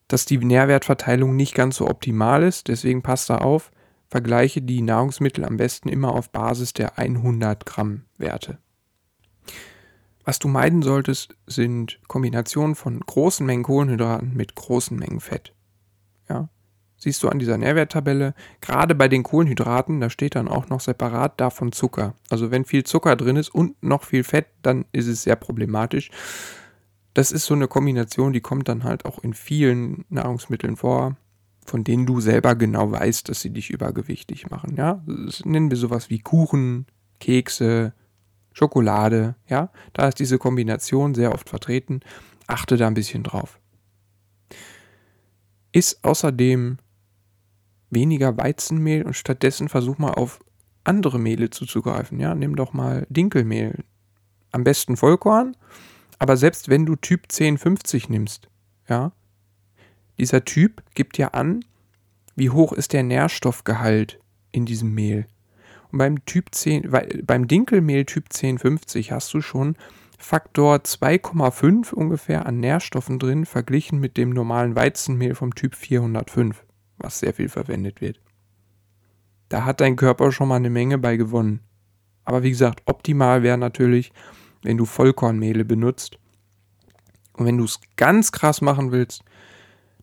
dass 0.07 0.25
die 0.25 0.37
Nährwertverteilung 0.37 1.35
nicht 1.35 1.53
ganz 1.53 1.77
so 1.77 1.87
optimal 1.87 2.43
ist. 2.43 2.67
Deswegen 2.67 3.03
passt 3.03 3.29
da 3.29 3.37
auf, 3.37 3.71
vergleiche 4.07 4.61
die 4.61 4.81
Nahrungsmittel 4.81 5.45
am 5.45 5.57
besten 5.57 5.87
immer 5.87 6.13
auf 6.13 6.31
Basis 6.31 6.73
der 6.73 6.97
100 6.97 7.65
Gramm 7.65 8.05
Werte. 8.17 8.57
Was 10.23 10.39
du 10.39 10.47
meiden 10.47 10.81
solltest, 10.81 11.35
sind 11.47 11.99
Kombinationen 12.07 12.75
von 12.75 12.99
großen 12.99 13.45
Mengen 13.45 13.63
Kohlenhydraten 13.63 14.35
mit 14.35 14.55
großen 14.55 14.97
Mengen 14.97 15.19
Fett. 15.19 15.53
Ja? 16.29 16.49
Siehst 16.97 17.23
du 17.23 17.29
an 17.29 17.39
dieser 17.39 17.57
Nährwerttabelle, 17.57 18.33
gerade 18.59 18.93
bei 18.93 19.07
den 19.07 19.23
Kohlenhydraten, 19.23 20.01
da 20.01 20.09
steht 20.09 20.35
dann 20.35 20.49
auch 20.49 20.67
noch 20.67 20.81
separat 20.81 21.39
davon 21.39 21.71
Zucker. 21.71 22.13
Also 22.29 22.51
wenn 22.51 22.65
viel 22.65 22.83
Zucker 22.83 23.15
drin 23.15 23.37
ist 23.37 23.49
und 23.49 23.81
noch 23.81 24.03
viel 24.03 24.25
Fett, 24.25 24.47
dann 24.61 24.85
ist 24.91 25.07
es 25.07 25.23
sehr 25.23 25.37
problematisch. 25.37 26.11
Das 27.13 27.31
ist 27.31 27.45
so 27.45 27.53
eine 27.53 27.67
Kombination, 27.67 28.33
die 28.33 28.41
kommt 28.41 28.67
dann 28.67 28.83
halt 28.83 29.05
auch 29.05 29.19
in 29.19 29.33
vielen 29.33 30.05
Nahrungsmitteln 30.09 30.75
vor, 30.75 31.15
von 31.65 31.83
denen 31.85 32.05
du 32.05 32.19
selber 32.19 32.55
genau 32.55 32.91
weißt, 32.91 33.29
dass 33.29 33.41
sie 33.41 33.51
dich 33.51 33.69
übergewichtig 33.69 34.49
machen. 34.49 34.75
Ja, 34.75 35.01
das 35.07 35.45
nennen 35.45 35.69
wir 35.69 35.77
sowas 35.77 36.09
wie 36.09 36.19
Kuchen, 36.19 36.85
Kekse, 37.19 37.93
Schokolade, 38.59 39.35
ja, 39.47 39.71
da 39.93 40.09
ist 40.09 40.19
diese 40.19 40.37
Kombination 40.37 41.15
sehr 41.15 41.33
oft 41.33 41.47
vertreten. 41.47 42.01
Achte 42.45 42.75
da 42.75 42.87
ein 42.87 42.93
bisschen 42.93 43.23
drauf. 43.23 43.57
Ist 45.71 46.03
außerdem 46.03 46.77
weniger 47.89 48.35
Weizenmehl 48.35 49.03
und 49.05 49.13
stattdessen 49.13 49.69
versuch 49.69 49.97
mal 49.97 50.11
auf 50.11 50.41
andere 50.83 51.19
Mehle 51.19 51.51
zuzugreifen. 51.51 52.19
Ja, 52.19 52.35
nimm 52.35 52.57
doch 52.57 52.73
mal 52.73 53.07
Dinkelmehl. 53.09 53.85
Am 54.51 54.65
besten 54.65 54.97
Vollkorn, 54.97 55.55
aber 56.17 56.35
selbst 56.35 56.67
wenn 56.67 56.85
du 56.85 56.97
Typ 56.97 57.27
1050 57.31 58.09
nimmst, 58.09 58.49
ja, 58.89 59.13
dieser 60.19 60.43
Typ 60.43 60.83
gibt 60.95 61.17
ja 61.17 61.29
an, 61.29 61.63
wie 62.35 62.49
hoch 62.49 62.73
ist 62.73 62.91
der 62.91 63.03
Nährstoffgehalt 63.03 64.19
in 64.51 64.65
diesem 64.65 64.93
Mehl. 64.93 65.27
Und 65.91 65.97
beim 65.97 66.25
Typ 66.25 66.53
10, 66.53 66.91
beim 67.23 67.47
Dinkelmehl 67.47 68.05
Typ 68.05 68.25
1050 68.25 69.11
hast 69.11 69.33
du 69.33 69.41
schon 69.41 69.75
Faktor 70.17 70.75
2,5 70.77 71.93
ungefähr 71.93 72.45
an 72.45 72.59
Nährstoffen 72.59 73.19
drin, 73.19 73.45
verglichen 73.45 73.99
mit 73.99 74.17
dem 74.17 74.31
normalen 74.31 74.75
Weizenmehl 74.75 75.33
vom 75.33 75.55
Typ 75.55 75.75
405, 75.75 76.65
was 76.97 77.19
sehr 77.19 77.33
viel 77.33 77.49
verwendet 77.49 78.01
wird. 78.01 78.19
Da 79.47 79.65
hat 79.65 79.81
dein 79.81 79.95
Körper 79.95 80.31
schon 80.31 80.49
mal 80.49 80.57
eine 80.57 80.69
Menge 80.69 80.97
bei 80.97 81.15
gewonnen. 81.15 81.61
Aber 82.25 82.43
wie 82.43 82.51
gesagt, 82.51 82.83
optimal 82.85 83.41
wäre 83.41 83.57
natürlich, 83.57 84.11
wenn 84.61 84.77
du 84.77 84.85
Vollkornmehle 84.85 85.65
benutzt. 85.65 86.19
Und 87.33 87.45
wenn 87.45 87.57
du 87.57 87.63
es 87.63 87.79
ganz 87.95 88.31
krass 88.31 88.61
machen 88.61 88.91
willst, 88.91 89.23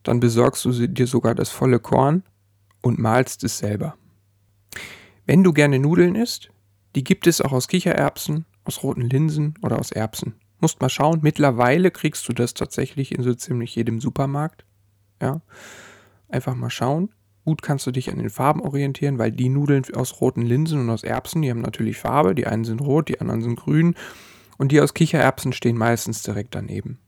dann 0.03 0.19
besorgst 0.19 0.65
du 0.65 0.87
dir 0.87 1.07
sogar 1.07 1.35
das 1.35 1.49
volle 1.49 1.79
Korn 1.79 2.23
und 2.81 2.97
malst 2.97 3.43
es 3.43 3.59
selber. 3.59 3.95
Wenn 5.27 5.43
du 5.43 5.51
gerne 5.51 5.77
Nudeln 5.77 6.15
isst, 6.15 6.51
die 6.95 7.03
gibt 7.03 7.27
es 7.27 7.41
auch 7.41 7.51
aus 7.51 7.67
Kichererbsen, 7.67 8.45
aus 8.63 8.81
roten 8.81 9.01
Linsen 9.01 9.55
oder 9.61 9.77
aus 9.77 9.91
Erbsen. 9.91 10.35
Musst 10.61 10.79
mal 10.79 10.89
schauen, 10.89 11.19
mittlerweile 11.21 11.91
kriegst 11.91 12.27
du 12.29 12.33
das 12.33 12.53
tatsächlich 12.53 13.11
in 13.11 13.21
so 13.23 13.33
ziemlich 13.33 13.75
jedem 13.75 13.99
Supermarkt. 13.99 14.63
Ja, 15.21 15.41
einfach 16.29 16.55
mal 16.55 16.69
schauen. 16.69 17.09
Gut 17.43 17.61
kannst 17.61 17.85
du 17.85 17.91
dich 17.91 18.09
an 18.09 18.19
den 18.19 18.29
Farben 18.29 18.61
orientieren, 18.61 19.17
weil 19.17 19.33
die 19.33 19.49
Nudeln 19.49 19.83
aus 19.95 20.21
roten 20.21 20.43
Linsen 20.43 20.79
und 20.79 20.89
aus 20.89 21.03
Erbsen, 21.03 21.41
die 21.41 21.49
haben 21.49 21.61
natürlich 21.61 21.97
Farbe. 21.97 22.33
Die 22.33 22.47
einen 22.47 22.63
sind 22.63 22.79
rot, 22.79 23.09
die 23.09 23.19
anderen 23.19 23.41
sind 23.41 23.57
grün. 23.57 23.95
Und 24.57 24.71
die 24.71 24.79
aus 24.79 24.93
Kichererbsen 24.93 25.51
stehen 25.51 25.77
meistens 25.77 26.23
direkt 26.23 26.55
daneben. 26.55 26.99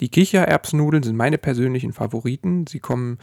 Die 0.00 0.10
Kichererbsennudeln 0.10 1.02
sind 1.02 1.16
meine 1.16 1.38
persönlichen 1.38 1.94
Favoriten. 1.94 2.66
Sie 2.66 2.78
kommen 2.78 3.18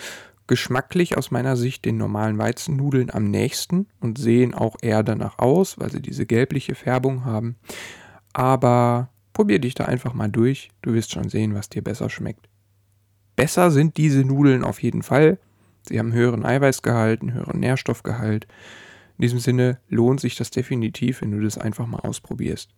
geschmacklich 0.48 1.18
aus 1.18 1.32
meiner 1.32 1.56
Sicht 1.56 1.86
den 1.86 1.98
normalen 1.98 2.38
Weizennudeln 2.38 3.10
am 3.10 3.26
nächsten 3.26 3.88
und 4.00 4.18
sehen 4.18 4.54
auch 4.54 4.76
eher 4.82 5.04
danach 5.04 5.40
aus, 5.40 5.80
weil 5.80 5.92
sie 5.92 6.02
diese 6.02 6.26
gelbliche 6.26 6.76
Färbung 6.76 7.26
haben. 7.26 7.56
Aber 8.34 9.10
probier 9.34 9.60
dich 9.60 9.74
da 9.74 9.86
einfach 9.86 10.14
mal 10.14 10.30
durch. 10.30 10.70
Du 10.82 10.94
wirst 10.94 11.12
schon 11.12 11.30
sehen, 11.30 11.56
was 11.56 11.70
dir 11.70 11.84
besser 11.84 12.10
schmeckt. 12.10 12.48
Besser 13.36 13.72
sind 13.72 13.98
diese 13.98 14.24
Nudeln 14.24 14.64
auf 14.64 14.82
jeden 14.82 15.02
Fall. 15.02 15.40
Sie 15.88 16.00
haben 16.00 16.14
höheren 16.14 16.46
Eiweißgehalt, 16.46 17.22
einen 17.22 17.34
höheren 17.34 17.60
Nährstoffgehalt. 17.60 18.48
In 19.18 19.22
diesem 19.24 19.40
Sinne 19.40 19.80
lohnt 19.90 20.20
sich 20.20 20.36
das 20.36 20.52
definitiv, 20.52 21.22
wenn 21.22 21.32
du 21.32 21.42
das 21.42 21.58
einfach 21.58 21.88
mal 21.88 22.00
ausprobierst. 22.00 22.70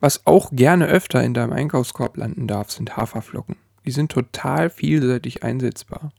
Was 0.00 0.26
auch 0.26 0.50
gerne 0.52 0.86
öfter 0.86 1.22
in 1.22 1.34
deinem 1.34 1.52
Einkaufskorb 1.52 2.16
landen 2.16 2.46
darf, 2.46 2.70
sind 2.70 2.96
Haferflocken 2.96 3.56
die 3.84 3.90
sind 3.90 4.12
total 4.12 4.70
vielseitig 4.70 5.42
einsetzbar. 5.42 6.12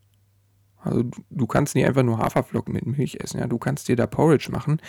Also 0.83 1.03
du, 1.29 1.47
kannst 1.47 1.75
nicht 1.75 1.85
einfach 1.85 2.03
nur 2.03 2.17
Haferflocken 2.17 2.73
mit 2.73 2.85
Milch 2.85 3.19
essen, 3.19 3.39
ja, 3.39 3.47
du 3.47 3.59
kannst 3.59 3.87
dir 3.87 3.95
da 3.95 4.07
Porridge 4.07 4.49
machen. 4.51 4.81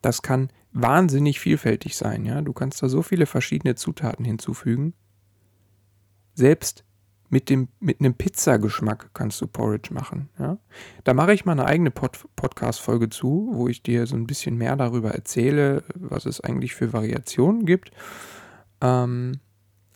Das 0.00 0.22
kann 0.22 0.50
wahnsinnig 0.72 1.40
vielfältig 1.40 1.96
sein, 1.96 2.24
ja. 2.24 2.40
Du 2.42 2.52
kannst 2.52 2.82
da 2.82 2.88
so 2.88 3.02
viele 3.02 3.26
verschiedene 3.26 3.74
Zutaten 3.74 4.24
hinzufügen. 4.24 4.94
Selbst 6.34 6.84
mit, 7.32 7.48
dem, 7.48 7.68
mit 7.80 8.00
einem 8.00 8.14
Pizzageschmack 8.14 9.10
kannst 9.14 9.40
du 9.40 9.46
Porridge 9.46 9.92
machen. 9.92 10.28
Ja? 10.38 10.58
Da 11.02 11.14
mache 11.14 11.32
ich 11.32 11.46
mal 11.46 11.52
eine 11.52 11.64
eigene 11.64 11.90
Pod 11.90 12.18
Podcast-Folge 12.36 13.08
zu, 13.08 13.50
wo 13.52 13.68
ich 13.68 13.82
dir 13.82 14.06
so 14.06 14.16
ein 14.16 14.26
bisschen 14.26 14.56
mehr 14.56 14.76
darüber 14.76 15.12
erzähle, 15.12 15.82
was 15.94 16.26
es 16.26 16.42
eigentlich 16.42 16.74
für 16.74 16.92
Variationen 16.92 17.64
gibt. 17.64 17.90
Ähm, 18.82 19.40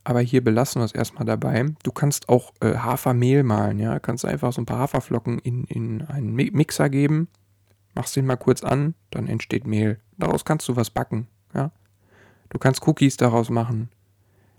aber 0.07 0.21
hier 0.21 0.45
belassen 0.45 0.81
wir 0.81 0.85
es 0.85 0.93
erstmal 0.93 1.25
dabei. 1.25 1.67
Du 1.83 1.91
kannst 1.91 2.29
auch 2.29 2.53
äh, 2.61 2.77
Hafermehl 2.77 3.43
malen, 3.43 3.81
ja. 3.81 3.99
Kannst 3.99 4.25
einfach 4.25 4.53
so 4.53 4.63
ein 4.63 4.65
paar 4.65 4.79
Haferflocken 4.79 5.41
in, 5.41 5.65
in 5.65 6.03
einen 6.03 6.33
Mixer 6.33 6.89
geben, 6.89 7.27
machst 7.93 8.15
den 8.15 8.25
mal 8.25 8.37
kurz 8.37 8.63
an, 8.63 8.95
dann 9.11 9.27
entsteht 9.27 9.67
Mehl. 9.67 9.99
Daraus 10.17 10.45
kannst 10.45 10.69
du 10.69 10.77
was 10.77 10.91
backen, 10.91 11.27
ja. 11.53 11.73
Du 12.51 12.59
kannst 12.61 12.87
Cookies 12.87 13.17
daraus 13.17 13.51
machen. 13.51 13.89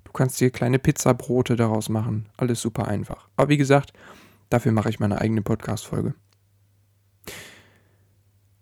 Du 0.04 0.12
kannst 0.12 0.38
dir 0.42 0.52
kleine 0.52 0.80
Pizzabrote 0.80 1.56
daraus 1.56 1.88
machen. 1.88 2.28
Alles 2.36 2.62
super 2.62 2.90
einfach. 2.90 3.30
Aber 3.38 3.48
wie 3.48 3.58
gesagt, 3.58 3.94
dafür 4.50 4.74
mache 4.74 4.90
ich 4.90 5.00
meine 5.00 5.22
eigene 5.22 5.44
Podcast-Folge. 5.44 6.14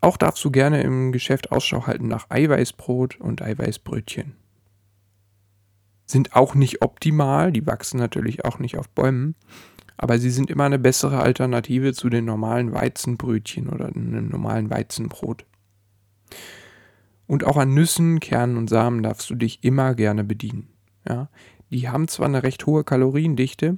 Auch 0.01 0.17
darfst 0.17 0.45
du 0.45 0.51
gerne 0.51 0.83
im 0.83 1.11
Geschäft 1.11 1.51
Ausschau 1.51 1.87
halten 1.87 2.07
nach 2.07 2.29
Eiweißbrot 2.29 3.19
und 3.19 3.41
Eiweißbrötchen. 3.41 4.35
Sind 6.05 6.35
auch 6.35 6.55
nicht 6.55 6.81
optimal, 6.81 7.51
die 7.51 7.65
wachsen 7.65 7.97
natürlich 7.97 8.45
auch 8.45 8.59
nicht 8.59 8.77
auf 8.77 8.89
Bäumen, 8.89 9.35
aber 9.97 10.19
sie 10.19 10.29
sind 10.29 10.49
immer 10.49 10.65
eine 10.65 10.79
bessere 10.79 11.19
Alternative 11.19 11.93
zu 11.93 12.09
den 12.09 12.25
normalen 12.25 12.73
Weizenbrötchen 12.73 13.69
oder 13.69 13.87
einem 13.87 14.27
normalen 14.29 14.69
Weizenbrot. 14.69 15.45
Und 17.27 17.43
auch 17.43 17.57
an 17.57 17.73
Nüssen, 17.73 18.19
Kernen 18.19 18.57
und 18.57 18.69
Samen 18.69 19.01
darfst 19.01 19.29
du 19.29 19.35
dich 19.35 19.63
immer 19.63 19.95
gerne 19.95 20.23
bedienen. 20.23 20.69
Ja? 21.07 21.29
Die 21.71 21.89
haben 21.89 22.07
zwar 22.07 22.27
eine 22.27 22.43
recht 22.43 22.65
hohe 22.65 22.83
Kaloriendichte, 22.83 23.77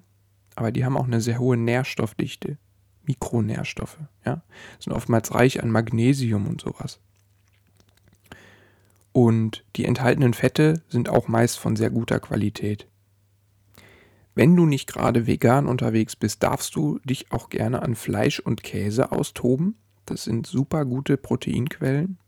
aber 0.55 0.71
die 0.71 0.83
haben 0.83 0.97
auch 0.97 1.05
eine 1.05 1.21
sehr 1.21 1.39
hohe 1.39 1.55
Nährstoffdichte. 1.55 2.57
Mikronährstoffe. 3.03 3.99
Ja? 4.25 4.41
Sind 4.79 4.93
oftmals 4.93 5.33
reich 5.33 5.63
an 5.63 5.71
Magnesium 5.71 6.45
und 6.47 6.59
sowas. 6.59 6.99
Und 9.17 9.65
die 9.75 9.85
enthaltenen 9.85 10.35
Fette 10.35 10.83
sind 10.89 11.09
auch 11.09 11.27
meist 11.27 11.57
von 11.57 11.75
sehr 11.75 11.89
guter 11.89 12.19
Qualität. 12.19 12.87
Wenn 14.35 14.55
du 14.55 14.67
nicht 14.67 14.85
gerade 14.85 15.25
vegan 15.25 15.65
unterwegs 15.65 16.15
bist, 16.15 16.43
darfst 16.43 16.75
du 16.75 16.99
dich 16.99 17.31
auch 17.31 17.49
gerne 17.49 17.81
an 17.81 17.95
Fleisch 17.95 18.39
und 18.39 18.61
Käse 18.61 19.11
austoben. 19.11 19.75
Das 20.05 20.25
sind 20.25 20.45
super 20.45 20.85
gute 20.85 21.17
Proteinquellen. 21.17 22.19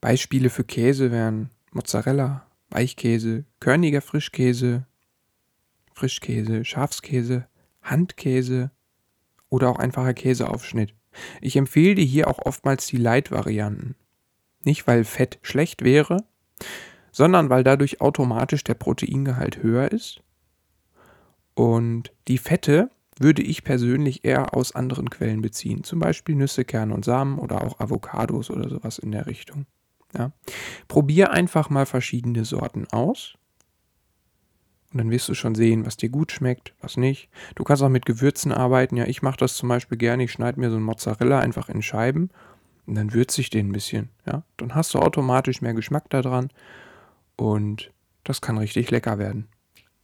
Beispiele 0.00 0.50
für 0.50 0.64
Käse 0.64 1.12
wären 1.12 1.50
Mozzarella, 1.70 2.44
Weichkäse, 2.70 3.44
körniger 3.60 4.00
Frischkäse, 4.00 4.84
Frischkäse, 5.92 6.64
Schafskäse, 6.64 7.46
Handkäse 7.82 8.72
oder 9.48 9.68
auch 9.68 9.78
einfacher 9.78 10.14
Käseaufschnitt. 10.14 10.96
Ich 11.40 11.54
empfehle 11.54 11.94
dir 11.94 12.04
hier 12.04 12.26
auch 12.26 12.40
oftmals 12.40 12.88
die 12.88 12.96
Light-Varianten. 12.96 13.94
Nicht, 14.64 14.86
weil 14.86 15.04
Fett 15.04 15.38
schlecht 15.42 15.82
wäre, 15.82 16.24
sondern 17.12 17.50
weil 17.50 17.64
dadurch 17.64 18.00
automatisch 18.00 18.64
der 18.64 18.74
Proteingehalt 18.74 19.62
höher 19.62 19.90
ist. 19.90 20.22
Und 21.54 22.12
die 22.28 22.38
Fette 22.38 22.90
würde 23.18 23.42
ich 23.42 23.64
persönlich 23.64 24.24
eher 24.24 24.54
aus 24.54 24.74
anderen 24.74 25.10
Quellen 25.10 25.42
beziehen, 25.42 25.84
zum 25.84 25.98
Beispiel 25.98 26.34
Nüsse, 26.34 26.64
Kerne 26.64 26.94
und 26.94 27.04
Samen 27.04 27.38
oder 27.38 27.62
auch 27.62 27.80
Avocados 27.80 28.50
oder 28.50 28.68
sowas 28.68 28.98
in 28.98 29.12
der 29.12 29.26
Richtung. 29.26 29.66
Ja. 30.16 30.32
Probier 30.88 31.30
einfach 31.30 31.70
mal 31.70 31.86
verschiedene 31.86 32.44
Sorten 32.44 32.86
aus 32.90 33.36
und 34.92 34.98
dann 34.98 35.10
wirst 35.10 35.28
du 35.28 35.34
schon 35.34 35.54
sehen, 35.54 35.86
was 35.86 35.96
dir 35.96 36.08
gut 36.08 36.32
schmeckt, 36.32 36.74
was 36.80 36.96
nicht. 36.96 37.28
Du 37.54 37.62
kannst 37.62 37.82
auch 37.82 37.88
mit 37.88 38.06
Gewürzen 38.06 38.52
arbeiten. 38.52 38.96
Ja, 38.96 39.04
ich 39.04 39.22
mache 39.22 39.36
das 39.36 39.54
zum 39.54 39.68
Beispiel 39.68 39.98
gerne. 39.98 40.24
Ich 40.24 40.32
schneide 40.32 40.58
mir 40.58 40.70
so 40.70 40.76
ein 40.76 40.82
Mozzarella 40.82 41.38
einfach 41.38 41.68
in 41.68 41.82
Scheiben 41.82 42.30
und 42.86 42.94
dann 42.94 43.12
würze 43.12 43.40
ich 43.40 43.50
den 43.50 43.68
ein 43.68 43.72
bisschen. 43.72 44.10
Ja, 44.26 44.42
dann 44.56 44.74
hast 44.74 44.94
du 44.94 44.98
automatisch 44.98 45.62
mehr 45.62 45.74
Geschmack 45.74 46.08
daran 46.10 46.50
und 47.36 47.92
das 48.24 48.40
kann 48.40 48.58
richtig 48.58 48.90
lecker 48.90 49.18
werden. 49.18 49.48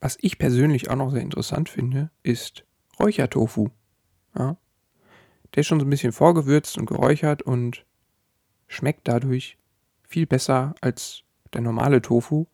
Was 0.01 0.19
ich 0.21 0.39
persönlich 0.39 0.91
auch 0.91 0.97
noch 0.97 1.11
sehr 1.11 1.23
interessant 1.23 1.69
finde, 1.69 2.11
ist 2.23 2.65
Räuchertofu. 2.99 3.69
Ja, 4.39 4.57
der 5.55 5.61
ist 5.63 5.67
schon 5.67 5.81
so 5.81 5.87
ein 5.87 5.91
bisschen 5.91 6.13
vorgewürzt 6.13 6.79
und 6.79 6.87
geräuchert 6.87 7.43
und 7.43 7.85
schmeckt 8.67 9.09
dadurch 9.09 9.59
viel 10.03 10.27
besser 10.27 10.75
als 10.81 11.23
der 11.55 11.63
normale 11.63 12.03
Tofu. 12.03 12.47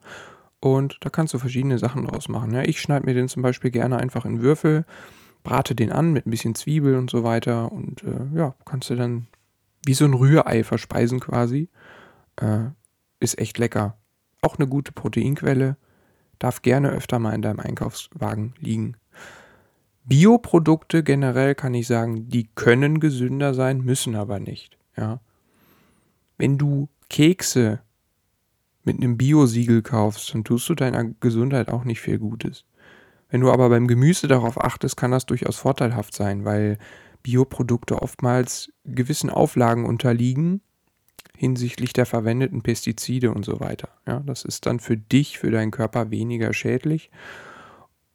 Und 0.60 0.98
da 1.00 1.10
kannst 1.10 1.34
du 1.34 1.38
verschiedene 1.38 1.78
Sachen 1.78 2.06
draus 2.06 2.28
machen. 2.28 2.54
Ja, 2.54 2.62
ich 2.62 2.80
schneide 2.80 3.04
mir 3.04 3.14
den 3.14 3.28
zum 3.28 3.42
Beispiel 3.42 3.72
gerne 3.72 3.98
einfach 3.98 4.24
in 4.24 4.42
Würfel, 4.42 4.84
brate 5.42 5.74
den 5.74 5.90
an 5.90 6.12
mit 6.12 6.26
ein 6.26 6.30
bisschen 6.30 6.54
Zwiebel 6.54 6.94
und 6.94 7.10
so 7.10 7.24
weiter. 7.24 7.72
Und 7.72 8.04
äh, 8.04 8.38
ja, 8.38 8.54
kannst 8.64 8.90
du 8.90 8.94
dann 8.94 9.26
wie 9.84 9.94
so 9.94 10.04
ein 10.04 10.14
Rührei 10.14 10.64
verspeisen 10.64 11.20
quasi. 11.20 11.68
Äh, 12.36 12.70
ist 13.20 13.38
echt 13.38 13.58
lecker. 13.58 13.96
Auch 14.40 14.58
eine 14.58 14.66
gute 14.66 14.92
Proteinquelle. 14.92 15.76
Darf 16.38 16.62
gerne 16.62 16.90
öfter 16.90 17.18
mal 17.18 17.34
in 17.34 17.42
deinem 17.42 17.60
Einkaufswagen 17.60 18.54
liegen. 18.58 18.96
Bioprodukte 20.04 21.04
generell 21.04 21.54
kann 21.54 21.74
ich 21.74 21.86
sagen, 21.86 22.28
die 22.28 22.48
können 22.54 22.98
gesünder 22.98 23.54
sein, 23.54 23.82
müssen 23.82 24.16
aber 24.16 24.40
nicht. 24.40 24.76
Ja. 24.96 25.20
Wenn 26.38 26.58
du 26.58 26.88
Kekse 27.08 27.80
mit 28.82 28.96
einem 28.96 29.16
Bio-Siegel 29.16 29.82
kaufst, 29.82 30.34
dann 30.34 30.42
tust 30.42 30.68
du 30.68 30.74
deiner 30.74 31.04
Gesundheit 31.04 31.70
auch 31.70 31.84
nicht 31.84 32.00
viel 32.00 32.18
Gutes. 32.18 32.64
Wenn 33.28 33.40
du 33.40 33.52
aber 33.52 33.68
beim 33.68 33.86
Gemüse 33.86 34.26
darauf 34.26 34.60
achtest, 34.60 34.96
kann 34.96 35.12
das 35.12 35.24
durchaus 35.26 35.56
vorteilhaft 35.56 36.14
sein, 36.14 36.44
weil 36.44 36.78
Bioprodukte 37.22 38.02
oftmals 38.02 38.72
gewissen 38.84 39.30
Auflagen 39.30 39.84
unterliegen 39.84 40.60
hinsichtlich 41.36 41.92
der 41.92 42.06
verwendeten 42.06 42.62
Pestizide 42.62 43.32
und 43.32 43.44
so 43.44 43.58
weiter. 43.58 43.88
Ja, 44.06 44.20
das 44.20 44.44
ist 44.44 44.66
dann 44.66 44.78
für 44.78 44.96
dich, 44.96 45.38
für 45.38 45.50
deinen 45.50 45.72
Körper 45.72 46.10
weniger 46.10 46.52
schädlich. 46.52 47.10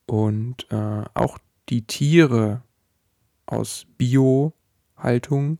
Und 0.06 0.65
äh, 0.72 1.04
auch 1.13 1.38
die 1.67 1.86
Tiere 1.86 2.62
aus 3.46 3.86
Bio-Haltung 3.98 5.60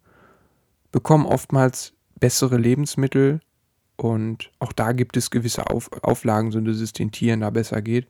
bekommen 0.94 1.26
oftmals 1.26 1.94
bessere 2.18 2.58
Lebensmittel 2.58 3.42
und 3.98 4.52
auch 4.60 4.72
da 4.72 4.94
gibt 4.94 5.18
es 5.18 5.32
gewisse 5.32 5.70
Auf 5.70 5.92
Auflagen, 6.04 6.52
so 6.52 6.62
dass 6.62 6.78
es 6.78 6.94
den 6.94 7.12
Tieren 7.12 7.42
da 7.42 7.50
besser 7.50 7.82
geht. 7.82 8.08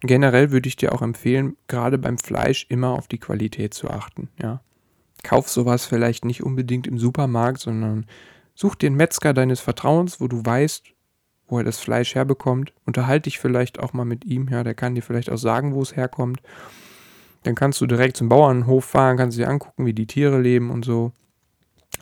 Generell 0.00 0.50
würde 0.50 0.68
ich 0.68 0.76
dir 0.76 0.94
auch 0.94 1.02
empfehlen, 1.02 1.56
gerade 1.66 1.98
beim 1.98 2.18
Fleisch 2.18 2.66
immer 2.68 2.90
auf 2.90 3.08
die 3.08 3.18
Qualität 3.18 3.74
zu 3.74 3.90
achten. 3.90 4.28
Ja. 4.40 4.62
Kauf 5.24 5.48
sowas 5.48 5.84
vielleicht 5.84 6.24
nicht 6.24 6.44
unbedingt 6.44 6.86
im 6.86 6.98
Supermarkt, 6.98 7.58
sondern 7.58 8.06
such 8.54 8.76
einen 8.82 8.94
Metzger 8.94 9.34
deines 9.34 9.60
Vertrauens, 9.60 10.20
wo 10.20 10.28
du 10.28 10.44
weißt, 10.44 10.84
wo 11.48 11.58
er 11.58 11.64
das 11.64 11.80
Fleisch 11.80 12.14
herbekommt. 12.14 12.72
Unterhalte 12.86 13.24
dich 13.24 13.40
vielleicht 13.40 13.80
auch 13.80 13.92
mal 13.92 14.04
mit 14.04 14.24
ihm, 14.24 14.48
ja, 14.48 14.62
der 14.62 14.74
kann 14.74 14.94
dir 14.94 15.02
vielleicht 15.02 15.30
auch 15.30 15.38
sagen, 15.38 15.74
wo 15.74 15.82
es 15.82 15.96
herkommt. 15.96 16.40
Dann 17.42 17.54
kannst 17.54 17.80
du 17.80 17.86
direkt 17.86 18.16
zum 18.16 18.28
Bauernhof 18.28 18.84
fahren, 18.84 19.16
kannst 19.16 19.36
dir 19.36 19.48
angucken, 19.48 19.84
wie 19.84 19.92
die 19.92 20.06
Tiere 20.06 20.40
leben 20.40 20.70
und 20.70 20.84
so. 20.84 21.12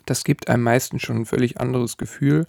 Das 0.06 0.24
gibt 0.24 0.48
einem 0.48 0.62
meistens 0.62 1.02
schon 1.02 1.18
ein 1.18 1.26
völlig 1.26 1.60
anderes 1.60 1.96
Gefühl. 1.96 2.46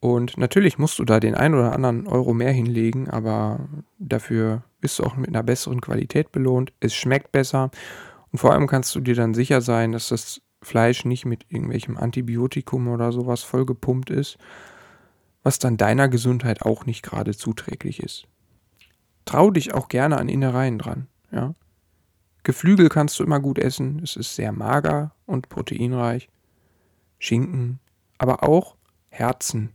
Und 0.00 0.36
natürlich 0.36 0.78
musst 0.78 0.98
du 0.98 1.04
da 1.04 1.18
den 1.18 1.34
ein 1.34 1.54
oder 1.54 1.72
anderen 1.72 2.06
Euro 2.06 2.34
mehr 2.34 2.52
hinlegen, 2.52 3.08
aber 3.08 3.60
dafür 3.98 4.62
bist 4.80 4.98
du 4.98 5.04
auch 5.04 5.16
mit 5.16 5.28
einer 5.28 5.42
besseren 5.42 5.80
Qualität 5.80 6.30
belohnt. 6.30 6.72
Es 6.80 6.94
schmeckt 6.94 7.32
besser 7.32 7.70
und 8.34 8.38
vor 8.38 8.52
allem 8.52 8.66
kannst 8.66 8.92
du 8.96 9.00
dir 9.00 9.14
dann 9.14 9.32
sicher 9.32 9.60
sein, 9.60 9.92
dass 9.92 10.08
das 10.08 10.42
Fleisch 10.60 11.04
nicht 11.04 11.24
mit 11.24 11.46
irgendwelchem 11.50 11.96
Antibiotikum 11.96 12.88
oder 12.88 13.12
sowas 13.12 13.44
vollgepumpt 13.44 14.10
ist, 14.10 14.38
was 15.44 15.60
dann 15.60 15.76
deiner 15.76 16.08
Gesundheit 16.08 16.62
auch 16.62 16.84
nicht 16.84 17.04
gerade 17.04 17.36
zuträglich 17.36 18.02
ist. 18.02 18.26
Trau 19.24 19.52
dich 19.52 19.72
auch 19.72 19.86
gerne 19.86 20.18
an 20.18 20.28
Innereien 20.28 20.80
dran, 20.80 21.06
ja. 21.30 21.54
Geflügel 22.42 22.88
kannst 22.88 23.20
du 23.20 23.22
immer 23.22 23.38
gut 23.38 23.60
essen, 23.60 24.00
es 24.02 24.16
ist 24.16 24.34
sehr 24.34 24.50
mager 24.50 25.14
und 25.26 25.48
proteinreich. 25.48 26.28
Schinken, 27.20 27.78
aber 28.18 28.42
auch 28.42 28.74
Herzen, 29.10 29.70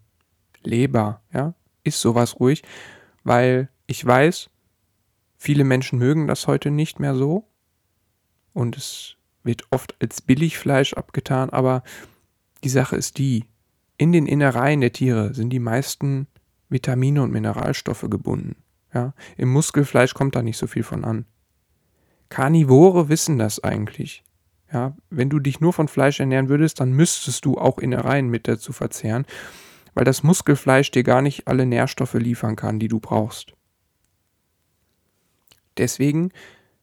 Leber, 0.64 1.22
ja, 1.32 1.54
ist 1.86 2.02
sowas 2.02 2.42
ruhig, 2.42 2.64
weil 3.24 3.70
ich 3.88 4.06
weiß, 4.06 4.50
viele 5.38 5.64
Menschen 5.64 5.98
mögen 5.98 6.28
das 6.28 6.46
heute 6.46 6.72
nicht 6.72 7.00
mehr 7.00 7.16
so 7.16 7.49
und 8.54 8.78
es 8.78 9.16
wird 9.44 9.64
oft 9.72 9.96
als 10.02 10.22
Billigfleisch 10.22 10.94
abgetan, 10.94 11.50
aber 11.50 11.84
die 12.64 12.70
Sache 12.70 12.96
ist 12.96 13.18
die, 13.18 13.46
in 13.98 14.12
den 14.12 14.28
Innereien 14.28 14.82
der 14.82 14.94
Tiere 14.94 15.34
sind 15.34 15.50
die 15.50 15.60
meisten 15.60 16.28
Vitamine 16.70 17.24
und 17.24 17.32
Mineralstoffe 17.32 18.06
gebunden. 18.10 18.56
Ja, 18.94 19.14
Im 19.38 19.50
Muskelfleisch 19.50 20.14
kommt 20.14 20.36
da 20.36 20.42
nicht 20.42 20.58
so 20.58 20.68
viel 20.68 20.84
von 20.84 21.06
an. 21.06 21.26
Karnivore 22.30 23.10
wissen 23.10 23.38
das 23.38 23.64
eigentlich. 23.64 24.24
Ja, 24.72 24.96
wenn 25.10 25.30
du 25.30 25.40
dich 25.40 25.60
nur 25.62 25.74
von 25.74 25.88
Fleisch 25.88 26.20
ernähren 26.20 26.50
würdest, 26.50 26.80
dann 26.80 26.92
müsstest 26.92 27.46
du 27.46 27.58
auch 27.58 27.80
Innereien 27.80 28.30
mit 28.30 28.48
dazu 28.48 28.72
verzehren 28.72 29.26
weil 29.94 30.06
das 30.06 30.24
Muskelfleisch 30.24 30.92
dir 30.92 31.04
gar 31.04 31.22
nicht 31.22 31.48
alle 31.48 31.66
Nährstoffe 31.66 32.14
liefern 32.14 32.56
kann, 32.56 32.80
die 32.80 32.88
du 32.88 33.02
brauchst. 33.02 33.54
Deswegen, 35.78 36.32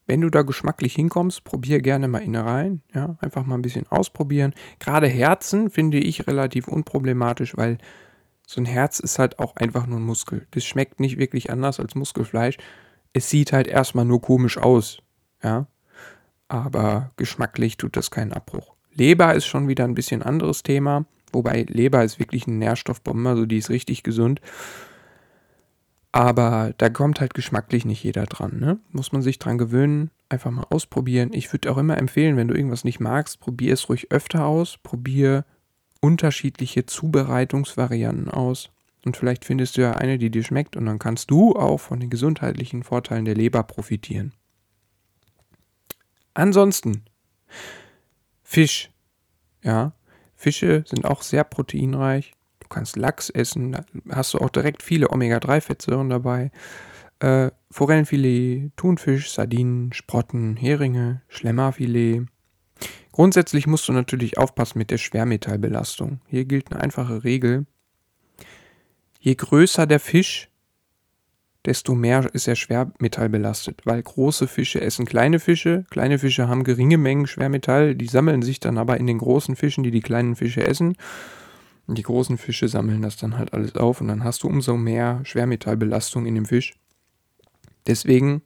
wenn 0.06 0.20
du 0.20 0.30
da 0.30 0.42
geschmacklich 0.42 0.94
hinkommst, 0.94 1.44
probier 1.44 1.80
gerne 1.80 2.08
mal 2.08 2.22
Innereien, 2.22 2.82
ja, 2.94 3.16
einfach 3.20 3.44
mal 3.44 3.56
ein 3.56 3.62
bisschen 3.62 3.86
ausprobieren. 3.88 4.54
Gerade 4.78 5.08
Herzen 5.08 5.70
finde 5.70 5.98
ich 5.98 6.26
relativ 6.26 6.68
unproblematisch, 6.68 7.56
weil 7.56 7.78
so 8.46 8.60
ein 8.60 8.66
Herz 8.66 9.00
ist 9.00 9.18
halt 9.18 9.38
auch 9.40 9.56
einfach 9.56 9.86
nur 9.86 9.98
ein 9.98 10.04
Muskel. 10.04 10.46
Das 10.52 10.64
schmeckt 10.64 11.00
nicht 11.00 11.18
wirklich 11.18 11.50
anders 11.50 11.80
als 11.80 11.96
Muskelfleisch. 11.96 12.56
Es 13.12 13.28
sieht 13.28 13.52
halt 13.52 13.66
erstmal 13.66 14.04
nur 14.04 14.20
komisch 14.20 14.58
aus, 14.58 15.02
ja. 15.42 15.66
Aber 16.48 17.10
geschmacklich 17.16 17.76
tut 17.76 17.96
das 17.96 18.12
keinen 18.12 18.32
Abbruch. 18.32 18.74
Leber 18.94 19.34
ist 19.34 19.46
schon 19.46 19.66
wieder 19.66 19.84
ein 19.84 19.94
bisschen 19.94 20.22
anderes 20.22 20.62
Thema. 20.62 21.06
Wobei 21.32 21.64
Leber 21.68 22.04
ist 22.04 22.20
wirklich 22.20 22.46
eine 22.46 22.56
Nährstoffbombe, 22.56 23.28
also 23.28 23.46
die 23.46 23.58
ist 23.58 23.68
richtig 23.68 24.04
gesund. 24.04 24.40
Aber 26.12 26.72
da 26.78 26.88
kommt 26.88 27.20
halt 27.20 27.34
geschmacklich 27.34 27.84
nicht 27.84 28.02
jeder 28.02 28.26
dran. 28.26 28.58
Ne? 28.58 28.78
Muss 28.90 29.12
man 29.12 29.22
sich 29.22 29.38
dran 29.38 29.58
gewöhnen, 29.58 30.10
einfach 30.28 30.50
mal 30.50 30.66
ausprobieren. 30.70 31.30
Ich 31.32 31.52
würde 31.52 31.70
auch 31.70 31.76
immer 31.76 31.98
empfehlen, 31.98 32.36
wenn 32.36 32.48
du 32.48 32.54
irgendwas 32.54 32.84
nicht 32.84 33.00
magst, 33.00 33.40
probier 33.40 33.74
es 33.74 33.88
ruhig 33.88 34.10
öfter 34.10 34.46
aus. 34.46 34.78
Probier 34.82 35.44
unterschiedliche 36.00 36.86
Zubereitungsvarianten 36.86 38.30
aus. 38.30 38.70
Und 39.04 39.16
vielleicht 39.16 39.44
findest 39.44 39.76
du 39.76 39.82
ja 39.82 39.92
eine, 39.92 40.18
die 40.18 40.30
dir 40.30 40.42
schmeckt 40.42 40.76
und 40.76 40.86
dann 40.86 40.98
kannst 40.98 41.30
du 41.30 41.54
auch 41.54 41.78
von 41.78 42.00
den 42.00 42.10
gesundheitlichen 42.10 42.82
Vorteilen 42.82 43.24
der 43.24 43.34
Leber 43.34 43.62
profitieren. 43.62 44.32
Ansonsten, 46.34 47.04
Fisch. 48.42 48.90
Ja, 49.62 49.92
Fische 50.34 50.84
sind 50.86 51.04
auch 51.04 51.22
sehr 51.22 51.44
proteinreich. 51.44 52.35
Du 52.68 52.74
kannst 52.74 52.96
Lachs 52.96 53.30
essen, 53.30 53.72
da 53.72 53.84
hast 54.10 54.34
du 54.34 54.38
auch 54.38 54.50
direkt 54.50 54.82
viele 54.82 55.10
Omega-3-Fettsäuren 55.10 56.10
dabei. 56.10 56.50
Äh, 57.20 57.52
Forellenfilet, 57.70 58.72
Thunfisch, 58.76 59.30
Sardinen, 59.30 59.92
Sprotten, 59.92 60.56
Heringe, 60.56 61.22
Schlemmerfilet. 61.28 62.26
Grundsätzlich 63.12 63.68
musst 63.68 63.86
du 63.88 63.92
natürlich 63.92 64.36
aufpassen 64.36 64.78
mit 64.78 64.90
der 64.90 64.98
Schwermetallbelastung. 64.98 66.20
Hier 66.26 66.44
gilt 66.44 66.72
eine 66.72 66.82
einfache 66.82 67.22
Regel. 67.22 67.66
Je 69.20 69.36
größer 69.36 69.86
der 69.86 70.00
Fisch, 70.00 70.50
desto 71.66 71.94
mehr 71.94 72.28
ist 72.34 72.48
er 72.48 72.56
schwermetallbelastet, 72.56 73.82
weil 73.84 74.02
große 74.02 74.48
Fische 74.48 74.80
essen 74.80 75.06
kleine 75.06 75.38
Fische, 75.38 75.84
kleine 75.90 76.18
Fische 76.18 76.48
haben 76.48 76.64
geringe 76.64 76.98
Mengen 76.98 77.28
Schwermetall, 77.28 77.94
die 77.94 78.06
sammeln 78.06 78.42
sich 78.42 78.58
dann 78.58 78.76
aber 78.76 78.98
in 78.98 79.06
den 79.06 79.18
großen 79.18 79.54
Fischen, 79.54 79.84
die 79.84 79.92
die 79.92 80.00
kleinen 80.00 80.34
Fische 80.34 80.66
essen 80.66 80.96
die 81.94 82.02
großen 82.02 82.36
Fische 82.36 82.68
sammeln 82.68 83.02
das 83.02 83.16
dann 83.16 83.38
halt 83.38 83.52
alles 83.52 83.76
auf 83.76 84.00
und 84.00 84.08
dann 84.08 84.24
hast 84.24 84.42
du 84.42 84.48
umso 84.48 84.76
mehr 84.76 85.20
Schwermetallbelastung 85.24 86.26
in 86.26 86.34
dem 86.34 86.46
Fisch. 86.46 86.74
Deswegen, 87.86 88.42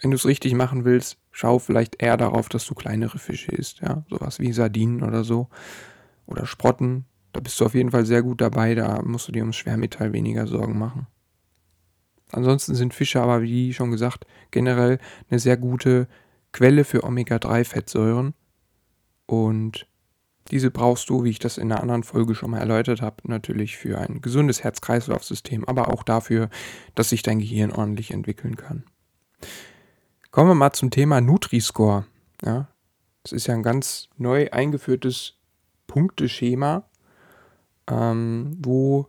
wenn 0.00 0.12
du 0.12 0.16
es 0.16 0.26
richtig 0.26 0.54
machen 0.54 0.84
willst, 0.84 1.18
schau 1.32 1.58
vielleicht 1.58 2.00
eher 2.00 2.16
darauf, 2.16 2.48
dass 2.48 2.64
du 2.66 2.74
kleinere 2.74 3.18
Fische 3.18 3.50
isst, 3.50 3.80
ja, 3.80 4.04
sowas 4.08 4.38
wie 4.38 4.52
Sardinen 4.52 5.02
oder 5.02 5.24
so 5.24 5.48
oder 6.26 6.46
Sprotten. 6.46 7.06
Da 7.32 7.40
bist 7.40 7.60
du 7.60 7.66
auf 7.66 7.74
jeden 7.74 7.90
Fall 7.90 8.06
sehr 8.06 8.22
gut 8.22 8.40
dabei, 8.40 8.74
da 8.74 9.02
musst 9.02 9.26
du 9.26 9.32
dir 9.32 9.42
ums 9.42 9.56
Schwermetall 9.56 10.12
weniger 10.12 10.46
Sorgen 10.46 10.78
machen. 10.78 11.06
Ansonsten 12.32 12.74
sind 12.74 12.94
Fische 12.94 13.20
aber, 13.20 13.42
wie 13.42 13.72
schon 13.72 13.90
gesagt, 13.90 14.26
generell 14.50 14.98
eine 15.28 15.38
sehr 15.38 15.56
gute 15.56 16.08
Quelle 16.52 16.84
für 16.84 17.04
Omega-3-Fettsäuren. 17.04 18.34
Und 19.26 19.86
diese 20.50 20.70
brauchst 20.70 21.10
du, 21.10 21.24
wie 21.24 21.30
ich 21.30 21.38
das 21.38 21.58
in 21.58 21.70
einer 21.70 21.80
anderen 21.80 22.02
Folge 22.02 22.34
schon 22.34 22.50
mal 22.50 22.60
erläutert 22.60 23.02
habe, 23.02 23.16
natürlich 23.24 23.76
für 23.76 23.98
ein 23.98 24.20
gesundes 24.20 24.62
Herz-Kreislauf-System, 24.62 25.64
aber 25.66 25.92
auch 25.92 26.02
dafür, 26.02 26.48
dass 26.94 27.10
sich 27.10 27.22
dein 27.22 27.38
Gehirn 27.38 27.72
ordentlich 27.72 28.10
entwickeln 28.10 28.56
kann. 28.56 28.84
Kommen 30.30 30.50
wir 30.50 30.54
mal 30.54 30.72
zum 30.72 30.90
Thema 30.90 31.20
Nutri-Score. 31.20 32.06
Ja, 32.44 32.68
das 33.22 33.32
ist 33.32 33.46
ja 33.46 33.54
ein 33.54 33.62
ganz 33.62 34.08
neu 34.18 34.50
eingeführtes 34.50 35.34
Punkteschema, 35.86 36.88
ähm, 37.88 38.56
wo 38.60 39.08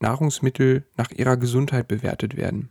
Nahrungsmittel 0.00 0.84
nach 0.96 1.10
ihrer 1.10 1.36
Gesundheit 1.36 1.88
bewertet 1.88 2.36
werden. 2.36 2.70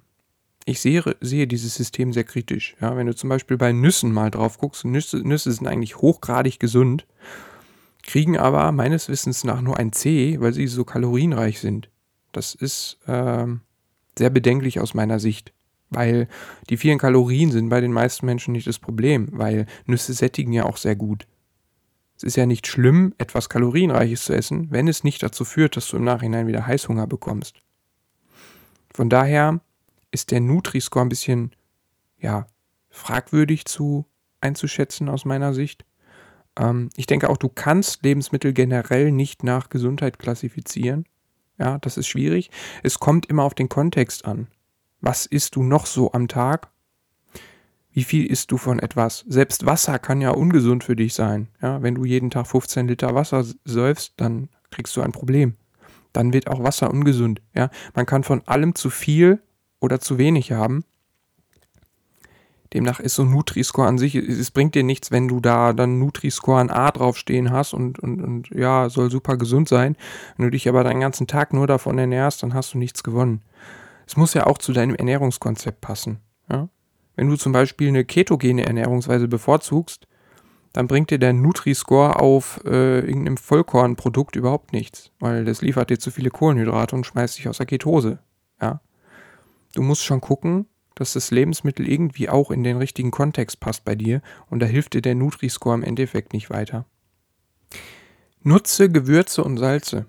Ich 0.66 0.80
sehe, 0.80 1.04
sehe 1.22 1.48
dieses 1.48 1.76
System 1.76 2.14
sehr 2.14 2.24
kritisch. 2.24 2.76
Ja, 2.82 2.96
wenn 2.96 3.08
du 3.08 3.16
zum 3.16 3.30
Beispiel 3.30 3.58
bei 3.58 3.72
Nüssen 3.72 4.12
mal 4.12 4.30
drauf 4.30 4.58
guckst, 4.58 4.86
Nüsse, 4.86 5.18
Nüsse 5.18 5.52
sind 5.52 5.68
eigentlich 5.68 5.98
hochgradig 5.98 6.60
gesund 6.60 7.08
kriegen 8.04 8.38
aber 8.38 8.72
meines 8.72 9.10
Wissens 9.10 9.44
nach 9.44 9.62
nur 9.62 9.78
ein 9.78 9.94
C, 9.94 10.40
weil 10.40 10.54
sie 10.54 10.68
so 10.68 10.84
kalorienreich 10.84 11.60
sind. 11.60 11.90
Das 12.32 12.56
ist 12.56 13.00
äh, 13.08 13.48
sehr 14.18 14.30
bedenklich 14.30 14.80
aus 14.80 14.94
meiner 14.94 15.20
Sicht, 15.20 15.54
weil 15.90 16.28
die 16.70 16.78
vielen 16.78 16.98
Kalorien 16.98 17.52
sind 17.52 17.70
bei 17.70 17.82
den 17.82 17.92
meisten 17.92 18.26
Menschen 18.26 18.54
nicht 18.54 18.68
das 18.68 18.80
Problem, 18.80 19.30
weil 19.32 19.66
Nüsse 19.86 20.14
sättigen 20.14 20.54
ja 20.54 20.66
auch 20.66 20.78
sehr 20.78 20.96
gut. 20.96 21.28
Es 22.16 22.24
ist 22.24 22.36
ja 22.38 22.46
nicht 22.46 22.68
schlimm, 22.68 23.16
etwas 23.18 23.50
Kalorienreiches 23.50 24.26
zu 24.26 24.34
essen, 24.34 24.68
wenn 24.70 24.88
es 24.88 25.04
nicht 25.04 25.24
dazu 25.24 25.44
führt, 25.44 25.76
dass 25.76 25.88
du 25.88 25.98
im 25.98 26.04
Nachhinein 26.04 26.48
wieder 26.48 26.68
Heißhunger 26.68 27.08
bekommst. 27.08 27.56
Von 28.94 29.10
daher 29.10 29.60
ist 30.12 30.32
der 30.32 30.40
Nutri-Score 30.40 31.06
ein 31.06 31.10
bisschen, 31.10 31.56
ja, 32.20 32.46
fragwürdig 32.90 33.66
zu 33.66 34.06
einzuschätzen 34.40 35.10
aus 35.10 35.26
meiner 35.26 35.54
Sicht. 35.54 35.86
Ähm, 36.58 36.90
ich 36.96 37.06
denke 37.06 37.30
auch, 37.30 37.38
du 37.38 37.50
kannst 37.50 38.04
Lebensmittel 38.04 38.54
generell 38.54 39.12
nicht 39.12 39.44
nach 39.44 39.70
Gesundheit 39.70 40.20
klassifizieren. 40.20 41.06
Ja, 41.58 41.78
das 41.78 41.98
ist 41.98 42.08
schwierig. 42.08 42.50
Es 42.84 43.00
kommt 43.00 43.28
immer 43.28 43.44
auf 43.44 43.54
den 43.54 43.70
Kontext 43.70 44.26
an. 44.26 44.48
Was 45.00 45.26
isst 45.26 45.56
du 45.56 45.64
noch 45.64 45.86
so 45.86 46.12
am 46.12 46.28
Tag? 46.28 46.70
Wie 47.92 48.04
viel 48.04 48.26
isst 48.26 48.52
du 48.52 48.58
von 48.58 48.80
etwas? 48.80 49.26
Selbst 49.28 49.66
Wasser 49.66 50.00
kann 50.00 50.22
ja 50.22 50.32
ungesund 50.32 50.84
für 50.84 50.96
dich 50.96 51.14
sein. 51.14 51.50
Ja, 51.62 51.82
wenn 51.82 51.96
du 51.96 52.06
jeden 52.06 52.30
Tag 52.30 52.48
15 52.48 52.88
Liter 52.88 53.14
Wasser 53.14 53.46
säufst, 53.66 54.14
dann 54.18 54.50
kriegst 54.70 54.96
du 54.96 55.02
ein 55.02 55.12
Problem. 55.12 55.56
Dann 56.14 56.34
wird 56.34 56.48
auch 56.48 56.64
Wasser 56.64 56.90
ungesund. 56.90 57.42
Ja, 57.54 57.70
man 57.94 58.06
kann 58.06 58.24
von 58.24 58.42
allem 58.48 58.76
zu 58.76 58.90
viel 58.90 59.42
oder 59.80 60.00
zu 60.00 60.18
wenig 60.18 60.52
haben. 60.52 60.86
Demnach 62.74 63.00
ist 63.02 63.16
so 63.16 63.24
ein 63.24 63.32
Nutri-Score 63.32 63.88
an 63.88 63.98
sich, 63.98 64.16
es 64.16 64.52
bringt 64.52 64.76
dir 64.76 64.84
nichts, 64.84 65.12
wenn 65.12 65.28
du 65.28 65.42
da 65.42 65.74
dann 65.74 66.00
Nutri-Score 66.00 66.62
ein 66.62 66.70
A 66.70 66.92
draufstehen 66.92 67.52
hast 67.52 67.74
und, 67.74 68.00
und, 68.00 68.22
und 68.22 68.50
ja, 68.52 68.90
soll 68.90 69.12
super 69.12 69.36
gesund 69.36 69.68
sein. 69.68 69.98
Wenn 70.38 70.46
du 70.46 70.52
dich 70.52 70.70
aber 70.70 70.84
deinen 70.84 71.02
ganzen 71.02 71.28
Tag 71.28 71.54
nur 71.54 71.68
davon 71.68 71.98
ernährst, 71.98 72.44
dann 72.44 72.54
hast 72.54 72.74
du 72.74 72.78
nichts 72.78 73.04
gewonnen. 73.04 73.42
Es 74.08 74.16
muss 74.16 74.34
ja 74.34 74.48
auch 74.48 74.58
zu 74.58 74.72
deinem 74.72 74.96
Ernährungskonzept 74.96 75.82
passen. 75.82 76.20
Ja? 76.50 76.70
Wenn 77.16 77.30
du 77.30 77.36
zum 77.36 77.52
Beispiel 77.52 77.90
eine 77.90 78.06
ketogene 78.06 78.66
Ernährungsweise 78.66 79.28
bevorzugst, 79.28 80.08
dann 80.74 80.88
bringt 80.88 81.10
dir 81.10 81.20
der 81.20 81.34
Nutri-Score 81.34 82.20
auf 82.20 82.62
äh, 82.66 83.00
irgendeinem 83.00 83.36
Vollkornprodukt 83.36 84.38
überhaupt 84.38 84.72
nichts, 84.72 85.12
weil 85.20 85.44
das 85.44 85.62
liefert 85.62 85.90
dir 85.90 86.00
zu 86.00 86.12
viele 86.12 86.30
Kohlenhydrate 86.30 86.96
und 86.96 87.06
schmeißt 87.06 87.38
dich 87.38 87.50
aus 87.50 87.58
der 87.58 87.66
Ketose. 87.66 88.20
Ja? 88.62 88.80
Du 89.74 89.82
musst 89.82 90.04
schon 90.04 90.22
gucken, 90.22 90.68
dass 91.02 91.14
das 91.14 91.32
Lebensmittel 91.32 91.90
irgendwie 91.90 92.30
auch 92.30 92.52
in 92.52 92.64
den 92.64 92.78
richtigen 92.78 93.10
Kontext 93.10 93.60
passt 93.60 93.84
bei 93.84 93.96
dir 93.96 94.22
und 94.52 94.60
da 94.60 94.68
hilft 94.68 94.94
dir 94.94 95.02
der 95.02 95.16
Nutri-Score 95.16 95.74
im 95.74 95.82
Endeffekt 95.82 96.32
nicht 96.32 96.52
weiter. 96.52 96.86
Nutze 98.44 98.88
Gewürze 98.92 99.44
und 99.44 99.58
Salze. 99.58 100.06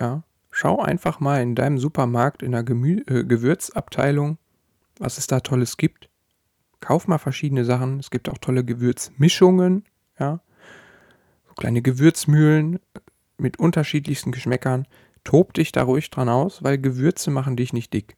Ja, 0.00 0.24
schau 0.50 0.82
einfach 0.82 1.20
mal 1.20 1.40
in 1.42 1.54
deinem 1.54 1.78
Supermarkt 1.78 2.42
in 2.42 2.50
der 2.50 2.64
Gemü 2.64 3.04
äh, 3.06 3.22
Gewürzabteilung, 3.22 4.36
was 4.98 5.16
es 5.16 5.28
da 5.28 5.38
Tolles 5.38 5.76
gibt. 5.76 6.10
Kauf 6.80 7.06
mal 7.06 7.18
verschiedene 7.18 7.64
Sachen. 7.64 8.00
Es 8.00 8.10
gibt 8.10 8.28
auch 8.28 8.38
tolle 8.38 8.64
Gewürzmischungen, 8.64 9.84
ja. 10.18 10.40
So 11.46 11.54
kleine 11.54 11.82
Gewürzmühlen 11.82 12.80
mit 13.38 13.60
unterschiedlichsten 13.60 14.32
Geschmäckern. 14.32 14.88
Tob 15.22 15.54
dich 15.54 15.70
da 15.70 15.84
ruhig 15.84 16.10
dran 16.10 16.28
aus, 16.28 16.64
weil 16.64 16.78
Gewürze 16.78 17.30
machen 17.30 17.56
dich 17.56 17.72
nicht 17.72 17.92
dick. 17.92 18.16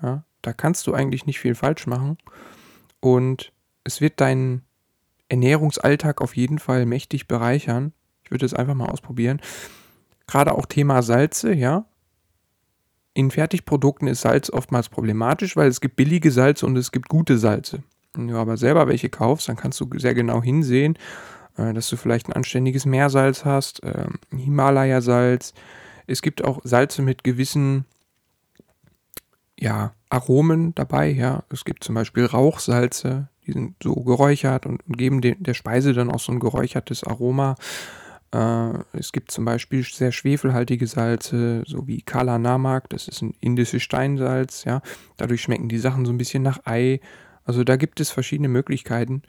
Ja, 0.00 0.24
da 0.42 0.52
kannst 0.52 0.86
du 0.86 0.94
eigentlich 0.94 1.26
nicht 1.26 1.40
viel 1.40 1.54
falsch 1.54 1.86
machen. 1.86 2.18
Und 3.00 3.52
es 3.84 4.00
wird 4.00 4.20
deinen 4.20 4.62
Ernährungsalltag 5.28 6.20
auf 6.20 6.36
jeden 6.36 6.58
Fall 6.58 6.84
mächtig 6.84 7.26
bereichern. 7.26 7.92
Ich 8.24 8.30
würde 8.30 8.44
es 8.44 8.54
einfach 8.54 8.74
mal 8.74 8.90
ausprobieren. 8.90 9.40
Gerade 10.26 10.52
auch 10.52 10.66
Thema 10.66 11.02
Salze, 11.02 11.54
ja. 11.54 11.86
In 13.14 13.30
Fertigprodukten 13.30 14.08
ist 14.08 14.22
Salz 14.22 14.50
oftmals 14.50 14.88
problematisch, 14.88 15.56
weil 15.56 15.68
es 15.68 15.80
gibt 15.80 15.96
billige 15.96 16.30
Salze 16.30 16.66
und 16.66 16.76
es 16.76 16.92
gibt 16.92 17.08
gute 17.08 17.38
Salze. 17.38 17.82
Wenn 18.14 18.28
du 18.28 18.36
aber 18.36 18.56
selber 18.56 18.88
welche 18.88 19.10
kaufst, 19.10 19.48
dann 19.48 19.56
kannst 19.56 19.80
du 19.80 19.88
sehr 19.98 20.14
genau 20.14 20.42
hinsehen, 20.42 20.98
äh, 21.56 21.72
dass 21.72 21.88
du 21.88 21.96
vielleicht 21.96 22.28
ein 22.28 22.32
anständiges 22.32 22.86
Meersalz 22.86 23.44
hast, 23.44 23.80
ähm, 23.84 24.18
Himalaya-Salz. 24.30 25.54
Es 26.06 26.22
gibt 26.22 26.44
auch 26.44 26.60
Salze 26.64 27.02
mit 27.02 27.24
gewissen 27.24 27.84
ja, 29.62 29.94
Aromen 30.12 30.74
dabei. 30.74 31.10
Ja, 31.10 31.44
es 31.50 31.64
gibt 31.64 31.84
zum 31.84 31.94
Beispiel 31.94 32.26
Rauchsalze, 32.26 33.28
die 33.46 33.52
sind 33.52 33.76
so 33.82 33.94
geräuchert 33.94 34.66
und, 34.66 34.82
geben 34.86 35.20
de, 35.20 35.36
der 35.38 35.54
Speise 35.54 35.94
dann 35.94 36.10
auch 36.10 36.20
so 36.20 36.32
ein 36.32 36.40
geräuchertes 36.40 37.02
Aroma. 37.04 37.56
Äh, 38.32 38.72
es 38.92 39.12
gibt 39.12 39.30
zum 39.30 39.44
Beispiel 39.44 39.82
sehr 39.84 40.12
schwefelhaltige 40.12 40.86
Salze, 40.86 41.62
so 41.66 41.86
wie 41.86 42.02
Kala 42.02 42.38
Namak, 42.38 42.90
das 42.90 43.08
ist 43.08 43.22
ein 43.22 43.34
indisches 43.40 43.82
Steinsalz. 43.82 44.64
Ja, 44.64 44.82
dadurch 45.16 45.42
schmecken 45.42 45.68
die 45.68 45.78
Sachen 45.78 46.04
so 46.04 46.12
ein 46.12 46.18
bisschen 46.18 46.42
nach 46.42 46.60
Ei. 46.66 47.00
Also 47.44 47.64
da 47.64 47.76
gibt 47.76 47.98
es 48.00 48.10
verschiedene 48.10 48.48
Möglichkeiten. 48.48 49.22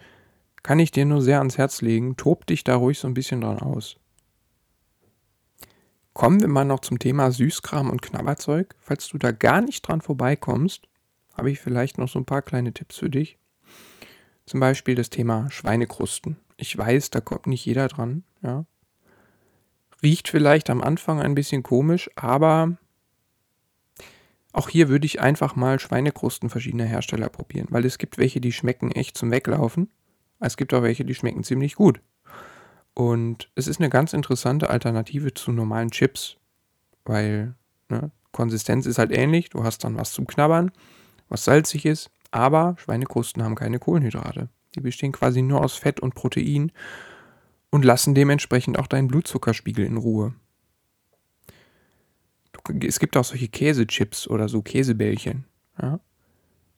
Kann 0.64 0.80
ich 0.80 0.92
dir 0.92 1.06
nur 1.06 1.22
sehr 1.22 1.40
ans 1.40 1.58
Herz 1.58 1.82
legen. 1.82 2.16
Tob 2.18 2.46
dich 2.46 2.64
da 2.64 2.76
ruhig 2.76 3.00
so 3.00 3.08
ein 3.08 3.14
bisschen 3.14 3.42
dran 3.42 3.60
aus. 3.60 3.98
Kommen 6.14 6.42
wir 6.42 6.48
mal 6.48 6.64
noch 6.66 6.82
zum 6.82 7.00
Thema 7.00 7.32
Süßkram 7.32 7.90
und 7.90 8.02
Knabberzeug. 8.02 8.76
Falls 8.80 9.08
du 9.08 9.18
da 9.18 9.32
gar 9.32 9.62
nicht 9.62 9.82
dran 9.82 10.02
vorbeikommst, 10.02 10.88
habe 11.34 11.50
ich 11.50 11.60
vielleicht 11.60 11.98
noch 11.98 12.08
so 12.08 12.20
ein 12.20 12.26
paar 12.26 12.44
kleine 12.44 12.74
Tipps 12.74 12.98
für 12.98 13.10
dich. 13.10 13.38
Zum 14.46 14.60
Beispiel 14.60 14.96
das 14.96 15.10
Thema 15.10 15.50
Schweinekrusten. 15.50 16.38
Ich 16.58 16.78
weiß, 16.78 17.10
da 17.10 17.20
kommt 17.22 17.48
nicht 17.48 17.66
jeder 17.66 17.88
dran. 17.88 18.24
Ja. 18.42 18.66
Riecht 20.04 20.28
vielleicht 20.28 20.70
am 20.70 20.82
Anfang 20.84 21.20
ein 21.20 21.34
bisschen 21.34 21.64
komisch, 21.64 22.10
aber 22.16 22.78
Auch 24.54 24.70
hier 24.70 24.88
würde 24.88 25.06
ich 25.08 25.20
einfach 25.20 25.56
mal 25.56 25.80
Schweinekrusten 25.80 26.50
verschiedener 26.50 26.86
Hersteller 26.86 27.30
probieren, 27.30 27.68
weil 27.72 27.86
es 27.86 27.98
gibt 27.98 28.20
welche, 28.20 28.40
die 28.40 28.52
schmecken 28.52 28.92
echt 28.92 29.18
zum 29.18 29.32
Weglaufen. 29.32 29.90
Es 30.40 30.58
gibt 30.58 30.74
auch 30.74 30.84
welche, 30.84 31.06
die 31.06 31.16
schmecken 31.16 31.44
ziemlich 31.44 31.76
gut. 31.76 32.02
Und 32.94 33.50
es 33.56 33.68
ist 33.68 33.80
eine 33.80 33.90
ganz 33.90 34.14
interessante 34.14 34.70
Alternative 34.70 35.34
zu 35.34 35.52
normalen 35.52 35.92
Chips, 35.92 36.38
weil 37.06 37.56
ne, 37.90 38.12
Konsistenz 38.32 38.86
ist 38.86 39.00
halt 39.00 39.12
ähnlich. 39.12 39.50
Du 39.50 39.64
hast 39.64 39.84
dann 39.84 39.98
was 39.98 40.12
zum 40.12 40.28
Knabbern, 40.28 40.72
was 41.30 41.46
salzig 41.46 41.86
ist, 41.86 42.12
aber 42.32 42.76
Schweinekrusten 42.78 43.44
haben 43.44 43.56
keine 43.56 43.80
Kohlenhydrate. 43.80 44.50
Die 44.76 44.82
bestehen 44.82 45.12
quasi 45.12 45.42
nur 45.42 45.62
aus 45.62 45.76
Fett 45.76 46.00
und 46.00 46.16
Protein 46.16 46.72
und 47.70 47.86
lassen 47.86 48.14
dementsprechend 48.16 48.78
auch 48.78 48.88
deinen 48.88 49.08
Blutzuckerspiegel 49.08 49.86
in 49.86 49.98
Ruhe. 49.98 50.34
Es 52.82 53.00
gibt 53.00 53.18
auch 53.18 53.26
solche 53.26 53.48
Käsechips 53.48 54.28
oder 54.28 54.48
so 54.48 54.62
Käsebällchen. 54.62 55.46
Ja? 55.82 56.00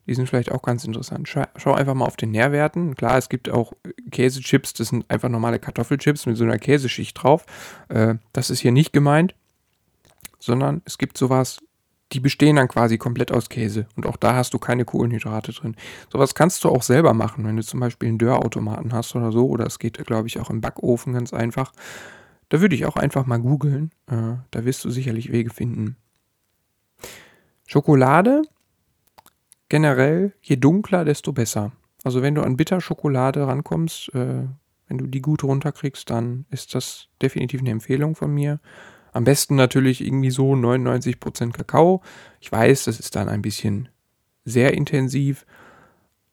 Die 0.08 0.14
sind 0.14 0.30
vielleicht 0.30 0.52
auch 0.52 0.62
ganz 0.62 0.84
interessant. 0.86 1.28
Schau 1.28 1.74
einfach 1.74 1.94
mal 1.94 2.06
auf 2.06 2.16
den 2.16 2.32
Nährwerten. 2.32 2.96
Klar, 2.96 3.18
es 3.18 3.30
gibt 3.30 3.50
auch 3.50 3.74
Käsechips, 4.12 4.74
das 4.74 4.90
sind 4.90 5.10
einfach 5.10 5.30
normale 5.30 5.60
Kartoffelchips 5.60 6.26
mit 6.26 6.38
so 6.38 6.44
einer 6.44 6.60
Käseschicht 6.60 7.22
drauf. 7.22 7.46
Äh, 7.90 8.16
das 8.34 8.50
ist 8.50 8.60
hier 8.60 8.72
nicht 8.72 8.94
gemeint, 8.94 9.36
sondern 10.40 10.82
es 10.86 10.98
gibt 10.98 11.18
sowas, 11.18 11.60
die 12.12 12.20
bestehen 12.20 12.56
dann 12.56 12.68
quasi 12.68 12.98
komplett 12.98 13.32
aus 13.32 13.50
Käse. 13.50 13.88
Und 13.96 14.06
auch 14.06 14.18
da 14.18 14.36
hast 14.36 14.54
du 14.54 14.60
keine 14.60 14.86
Kohlenhydrate 14.86 15.52
drin. 15.52 15.76
Sowas 16.12 16.36
kannst 16.36 16.64
du 16.64 16.70
auch 16.70 16.84
selber 16.84 17.14
machen, 17.14 17.46
wenn 17.46 17.58
du 17.58 17.64
zum 17.64 17.80
Beispiel 17.80 18.10
einen 18.10 18.20
Dörrautomaten 18.20 18.94
hast 18.94 19.16
oder 19.16 19.32
so. 19.32 19.48
Oder 19.48 19.66
es 19.66 19.80
geht, 19.80 19.98
glaube 20.06 20.28
ich, 20.28 20.40
auch 20.40 20.52
im 20.52 20.62
Backofen 20.62 21.14
ganz 21.14 21.34
einfach. 21.34 21.74
Da 22.50 22.62
würde 22.62 22.76
ich 22.76 22.86
auch 22.86 22.96
einfach 22.96 23.26
mal 23.26 23.40
googeln. 23.40 23.92
Äh, 24.08 24.36
da 24.52 24.66
wirst 24.66 24.86
du 24.86 24.92
sicherlich 24.92 25.32
Wege 25.32 25.50
finden. 25.50 25.98
Schokolade, 27.68 28.44
generell, 29.76 30.32
je 30.42 30.56
dunkler, 30.56 31.04
desto 31.04 31.34
besser. 31.34 31.74
Also 32.06 32.22
wenn 32.22 32.34
du 32.34 32.44
an 32.44 32.56
Bitterschokolade 32.56 33.46
rankommst, 33.46 34.08
äh, 34.16 34.48
wenn 34.88 34.98
du 34.98 35.06
die 35.06 35.22
gut 35.22 35.44
runterkriegst, 35.44 36.10
dann 36.10 36.46
ist 36.50 36.74
das 36.76 37.10
definitiv 37.22 37.60
eine 37.60 37.72
Empfehlung 37.72 38.16
von 38.16 38.34
mir. 38.34 38.62
Am 39.12 39.26
besten 39.26 39.56
natürlich 39.56 40.00
irgendwie 40.00 40.32
so 40.32 40.54
99% 40.54 41.52
Kakao. 41.52 42.02
Ich 42.40 42.50
weiß, 42.50 42.86
das 42.86 43.02
ist 43.02 43.18
dann 43.18 43.28
ein 43.28 43.42
bisschen 43.42 43.90
sehr 44.46 44.74
intensiv, 44.74 45.46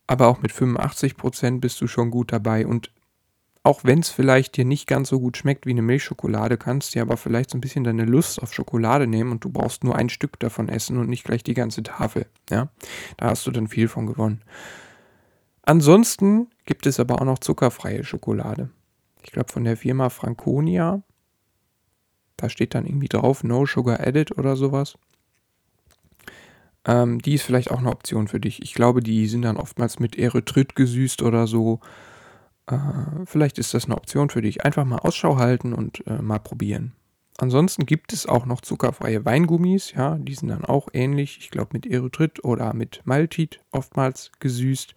aber 0.06 0.28
auch 0.28 0.40
mit 0.40 0.52
85% 0.52 1.58
bist 1.58 1.80
du 1.80 1.88
schon 1.88 2.12
gut 2.12 2.30
dabei. 2.30 2.64
Und 2.64 2.92
auch 3.62 3.84
wenn 3.84 4.00
es 4.00 4.10
vielleicht 4.10 4.56
dir 4.56 4.64
nicht 4.64 4.86
ganz 4.86 5.08
so 5.08 5.20
gut 5.20 5.36
schmeckt 5.36 5.66
wie 5.66 5.70
eine 5.70 5.82
Milchschokolade, 5.82 6.58
kannst 6.58 6.90
du 6.90 6.98
dir 6.98 7.02
aber 7.02 7.16
vielleicht 7.16 7.50
so 7.50 7.58
ein 7.58 7.60
bisschen 7.60 7.84
deine 7.84 8.04
Lust 8.04 8.42
auf 8.42 8.52
Schokolade 8.52 9.06
nehmen 9.06 9.30
und 9.30 9.44
du 9.44 9.50
brauchst 9.50 9.84
nur 9.84 9.96
ein 9.96 10.08
Stück 10.08 10.38
davon 10.40 10.68
essen 10.68 10.98
und 10.98 11.08
nicht 11.08 11.24
gleich 11.24 11.44
die 11.44 11.54
ganze 11.54 11.82
Tafel. 11.82 12.26
Ja, 12.50 12.68
da 13.16 13.30
hast 13.30 13.46
du 13.46 13.50
dann 13.50 13.68
viel 13.68 13.88
von 13.88 14.06
gewonnen. 14.06 14.42
Ansonsten 15.62 16.48
gibt 16.64 16.86
es 16.86 16.98
aber 16.98 17.20
auch 17.20 17.24
noch 17.24 17.38
zuckerfreie 17.38 18.02
Schokolade. 18.02 18.70
Ich 19.22 19.30
glaube 19.30 19.52
von 19.52 19.62
der 19.62 19.76
Firma 19.76 20.10
Franconia 20.10 21.02
da 22.42 22.48
steht 22.48 22.74
dann 22.74 22.86
irgendwie 22.86 23.08
drauf, 23.08 23.44
No 23.44 23.66
Sugar 23.66 24.00
Added 24.00 24.36
oder 24.36 24.56
sowas. 24.56 24.98
Ähm, 26.84 27.22
die 27.22 27.34
ist 27.34 27.44
vielleicht 27.44 27.70
auch 27.70 27.78
eine 27.78 27.90
Option 27.90 28.26
für 28.26 28.40
dich. 28.40 28.60
Ich 28.62 28.74
glaube, 28.74 29.00
die 29.00 29.28
sind 29.28 29.42
dann 29.42 29.56
oftmals 29.56 30.00
mit 30.00 30.18
Erythrit 30.18 30.74
gesüßt 30.74 31.22
oder 31.22 31.46
so. 31.46 31.78
Äh, 32.66 32.76
vielleicht 33.24 33.58
ist 33.58 33.74
das 33.74 33.86
eine 33.86 33.96
Option 33.96 34.30
für 34.30 34.42
dich. 34.42 34.64
Einfach 34.64 34.84
mal 34.84 34.98
Ausschau 34.98 35.36
halten 35.36 35.72
und 35.72 36.06
äh, 36.06 36.20
mal 36.22 36.38
probieren. 36.38 36.92
Ansonsten 37.38 37.86
gibt 37.86 38.12
es 38.12 38.26
auch 38.26 38.46
noch 38.46 38.60
zuckerfreie 38.60 39.24
Weingummis, 39.24 39.92
ja, 39.92 40.16
die 40.18 40.34
sind 40.34 40.48
dann 40.48 40.66
auch 40.66 40.88
ähnlich, 40.92 41.38
ich 41.40 41.50
glaube 41.50 41.70
mit 41.72 41.86
Erythrit 41.86 42.44
oder 42.44 42.74
mit 42.74 43.00
Maltit 43.04 43.60
oftmals 43.70 44.30
gesüßt. 44.38 44.94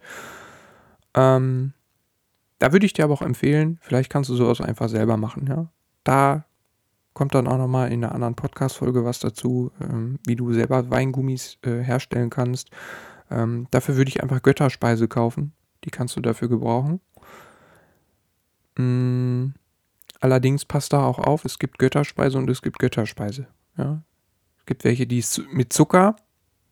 Ähm, 1.14 1.72
da 2.58 2.72
würde 2.72 2.84
ich 2.84 2.92
dir 2.92 3.04
aber 3.04 3.14
auch 3.14 3.22
empfehlen, 3.22 3.78
vielleicht 3.80 4.10
kannst 4.10 4.28
du 4.28 4.34
sowas 4.36 4.60
einfach 4.60 4.90
selber 4.90 5.16
machen, 5.16 5.46
ja. 5.48 5.68
Da 6.04 6.44
Kommt 7.16 7.34
dann 7.34 7.48
auch 7.48 7.56
nochmal 7.56 7.90
in 7.92 8.04
einer 8.04 8.14
anderen 8.14 8.34
Podcast-Folge 8.34 9.06
was 9.06 9.20
dazu, 9.20 9.72
ähm, 9.80 10.18
wie 10.26 10.36
du 10.36 10.52
selber 10.52 10.90
Weingummis 10.90 11.56
äh, 11.62 11.78
herstellen 11.78 12.28
kannst. 12.28 12.68
Ähm, 13.30 13.68
dafür 13.70 13.96
würde 13.96 14.10
ich 14.10 14.22
einfach 14.22 14.42
Götterspeise 14.42 15.08
kaufen. 15.08 15.54
Die 15.84 15.90
kannst 15.90 16.14
du 16.16 16.20
dafür 16.20 16.50
gebrauchen. 16.50 17.00
Mm, 18.76 19.48
allerdings 20.20 20.64
passt 20.64 20.92
da 20.92 21.04
auch 21.04 21.18
auf, 21.18 21.44
es 21.44 21.58
gibt 21.58 21.78
Götterspeise 21.78 22.38
und 22.38 22.48
es 22.50 22.62
gibt 22.62 22.78
Götterspeise. 22.78 23.46
Ja? 23.76 24.02
Es 24.58 24.66
gibt 24.66 24.84
welche, 24.84 25.06
die 25.06 25.18
ist 25.18 25.42
mit 25.50 25.72
Zucker, 25.72 26.16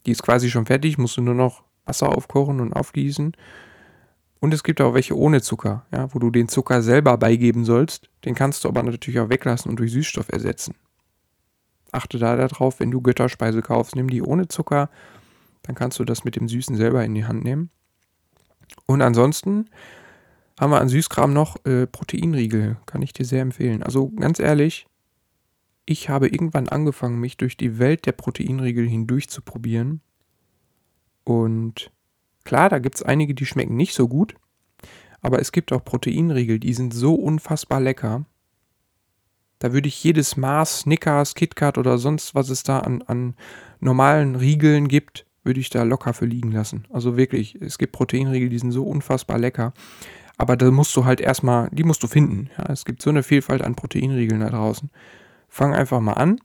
die 0.06 0.10
ist 0.12 0.22
quasi 0.22 0.50
schon 0.50 0.66
fertig, 0.66 0.98
musst 0.98 1.16
du 1.16 1.22
nur 1.22 1.34
noch 1.34 1.64
Wasser 1.84 2.08
aufkochen 2.10 2.60
und 2.60 2.72
aufgießen. 2.72 3.36
Und 4.40 4.52
es 4.52 4.62
gibt 4.62 4.80
auch 4.80 4.92
welche 4.92 5.16
ohne 5.16 5.40
Zucker, 5.40 5.86
ja, 5.90 6.12
wo 6.12 6.18
du 6.18 6.30
den 6.30 6.48
Zucker 6.48 6.82
selber 6.82 7.16
beigeben 7.16 7.64
sollst. 7.64 8.10
Den 8.26 8.34
kannst 8.34 8.64
du 8.64 8.68
aber 8.68 8.82
natürlich 8.82 9.20
auch 9.20 9.30
weglassen 9.30 9.70
und 9.70 9.76
durch 9.76 9.92
Süßstoff 9.92 10.28
ersetzen. 10.28 10.74
Achte 11.92 12.18
da 12.18 12.36
darauf, 12.36 12.80
wenn 12.80 12.90
du 12.90 13.00
Götterspeise 13.00 13.62
kaufst, 13.62 13.96
nimm 13.96 14.10
die 14.10 14.20
ohne 14.20 14.48
Zucker. 14.48 14.90
Dann 15.62 15.74
kannst 15.74 15.98
du 15.98 16.04
das 16.04 16.24
mit 16.24 16.36
dem 16.36 16.48
Süßen 16.48 16.76
selber 16.76 17.02
in 17.04 17.14
die 17.14 17.24
Hand 17.24 17.42
nehmen. 17.42 17.70
Und 18.86 19.00
ansonsten 19.00 19.70
haben 20.58 20.70
wir 20.70 20.80
an 20.80 20.88
Süßkram 20.88 21.32
noch 21.32 21.64
äh, 21.64 21.86
Proteinriegel. 21.86 22.76
Kann 22.86 23.02
ich 23.02 23.12
dir 23.12 23.24
sehr 23.24 23.42
empfehlen. 23.42 23.82
Also 23.82 24.10
ganz 24.10 24.38
ehrlich, 24.38 24.86
ich 25.86 26.08
habe 26.08 26.28
irgendwann 26.28 26.68
angefangen, 26.68 27.20
mich 27.20 27.36
durch 27.36 27.56
die 27.56 27.78
Welt 27.78 28.06
der 28.06 28.12
Proteinriegel 28.12 28.88
hindurch 28.88 29.28
zu 29.28 29.42
probieren. 29.42 30.00
Und 31.24 31.90
Klar, 32.44 32.68
da 32.68 32.78
gibt 32.78 32.96
es 32.96 33.02
einige, 33.02 33.34
die 33.34 33.46
schmecken 33.46 33.76
nicht 33.76 33.94
so 33.94 34.06
gut, 34.06 34.34
aber 35.22 35.40
es 35.40 35.50
gibt 35.50 35.72
auch 35.72 35.82
Proteinriegel, 35.82 36.58
die 36.58 36.74
sind 36.74 36.92
so 36.92 37.14
unfassbar 37.14 37.80
lecker. 37.80 38.26
Da 39.58 39.72
würde 39.72 39.88
ich 39.88 40.04
jedes 40.04 40.36
Maß, 40.36 40.80
Snickers, 40.80 41.34
KitKat 41.34 41.78
oder 41.78 41.96
sonst 41.96 42.34
was 42.34 42.50
es 42.50 42.62
da 42.62 42.80
an, 42.80 43.02
an 43.02 43.34
normalen 43.80 44.36
Riegeln 44.36 44.88
gibt, 44.88 45.24
würde 45.42 45.60
ich 45.60 45.70
da 45.70 45.84
locker 45.84 46.12
für 46.12 46.26
liegen 46.26 46.52
lassen. 46.52 46.86
Also 46.90 47.16
wirklich, 47.16 47.54
es 47.62 47.78
gibt 47.78 47.92
Proteinriegel, 47.92 48.50
die 48.50 48.58
sind 48.58 48.72
so 48.72 48.84
unfassbar 48.84 49.38
lecker. 49.38 49.72
Aber 50.36 50.56
da 50.56 50.70
musst 50.70 50.96
du 50.96 51.04
halt 51.04 51.20
erstmal, 51.20 51.68
die 51.70 51.84
musst 51.84 52.02
du 52.02 52.06
finden. 52.06 52.50
Ja, 52.58 52.70
es 52.70 52.84
gibt 52.84 53.02
so 53.02 53.10
eine 53.10 53.22
Vielfalt 53.22 53.62
an 53.62 53.76
Proteinriegeln 53.76 54.40
da 54.40 54.50
draußen. 54.50 54.90
Fang 55.48 55.74
einfach 55.74 56.00
mal 56.00 56.14
an, 56.14 56.40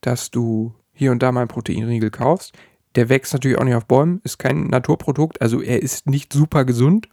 dass 0.00 0.30
du 0.30 0.74
hier 0.92 1.10
und 1.10 1.22
da 1.22 1.32
mal 1.32 1.40
einen 1.40 1.48
Proteinriegel 1.48 2.10
kaufst. 2.10 2.54
Der 2.94 3.08
wächst 3.08 3.32
natürlich 3.32 3.58
auch 3.58 3.64
nicht 3.64 3.74
auf 3.74 3.86
Bäumen, 3.86 4.20
ist 4.22 4.38
kein 4.38 4.68
Naturprodukt, 4.68 5.42
also 5.42 5.60
er 5.60 5.82
ist 5.82 6.06
nicht 6.06 6.32
super 6.32 6.64
gesund. 6.64 7.08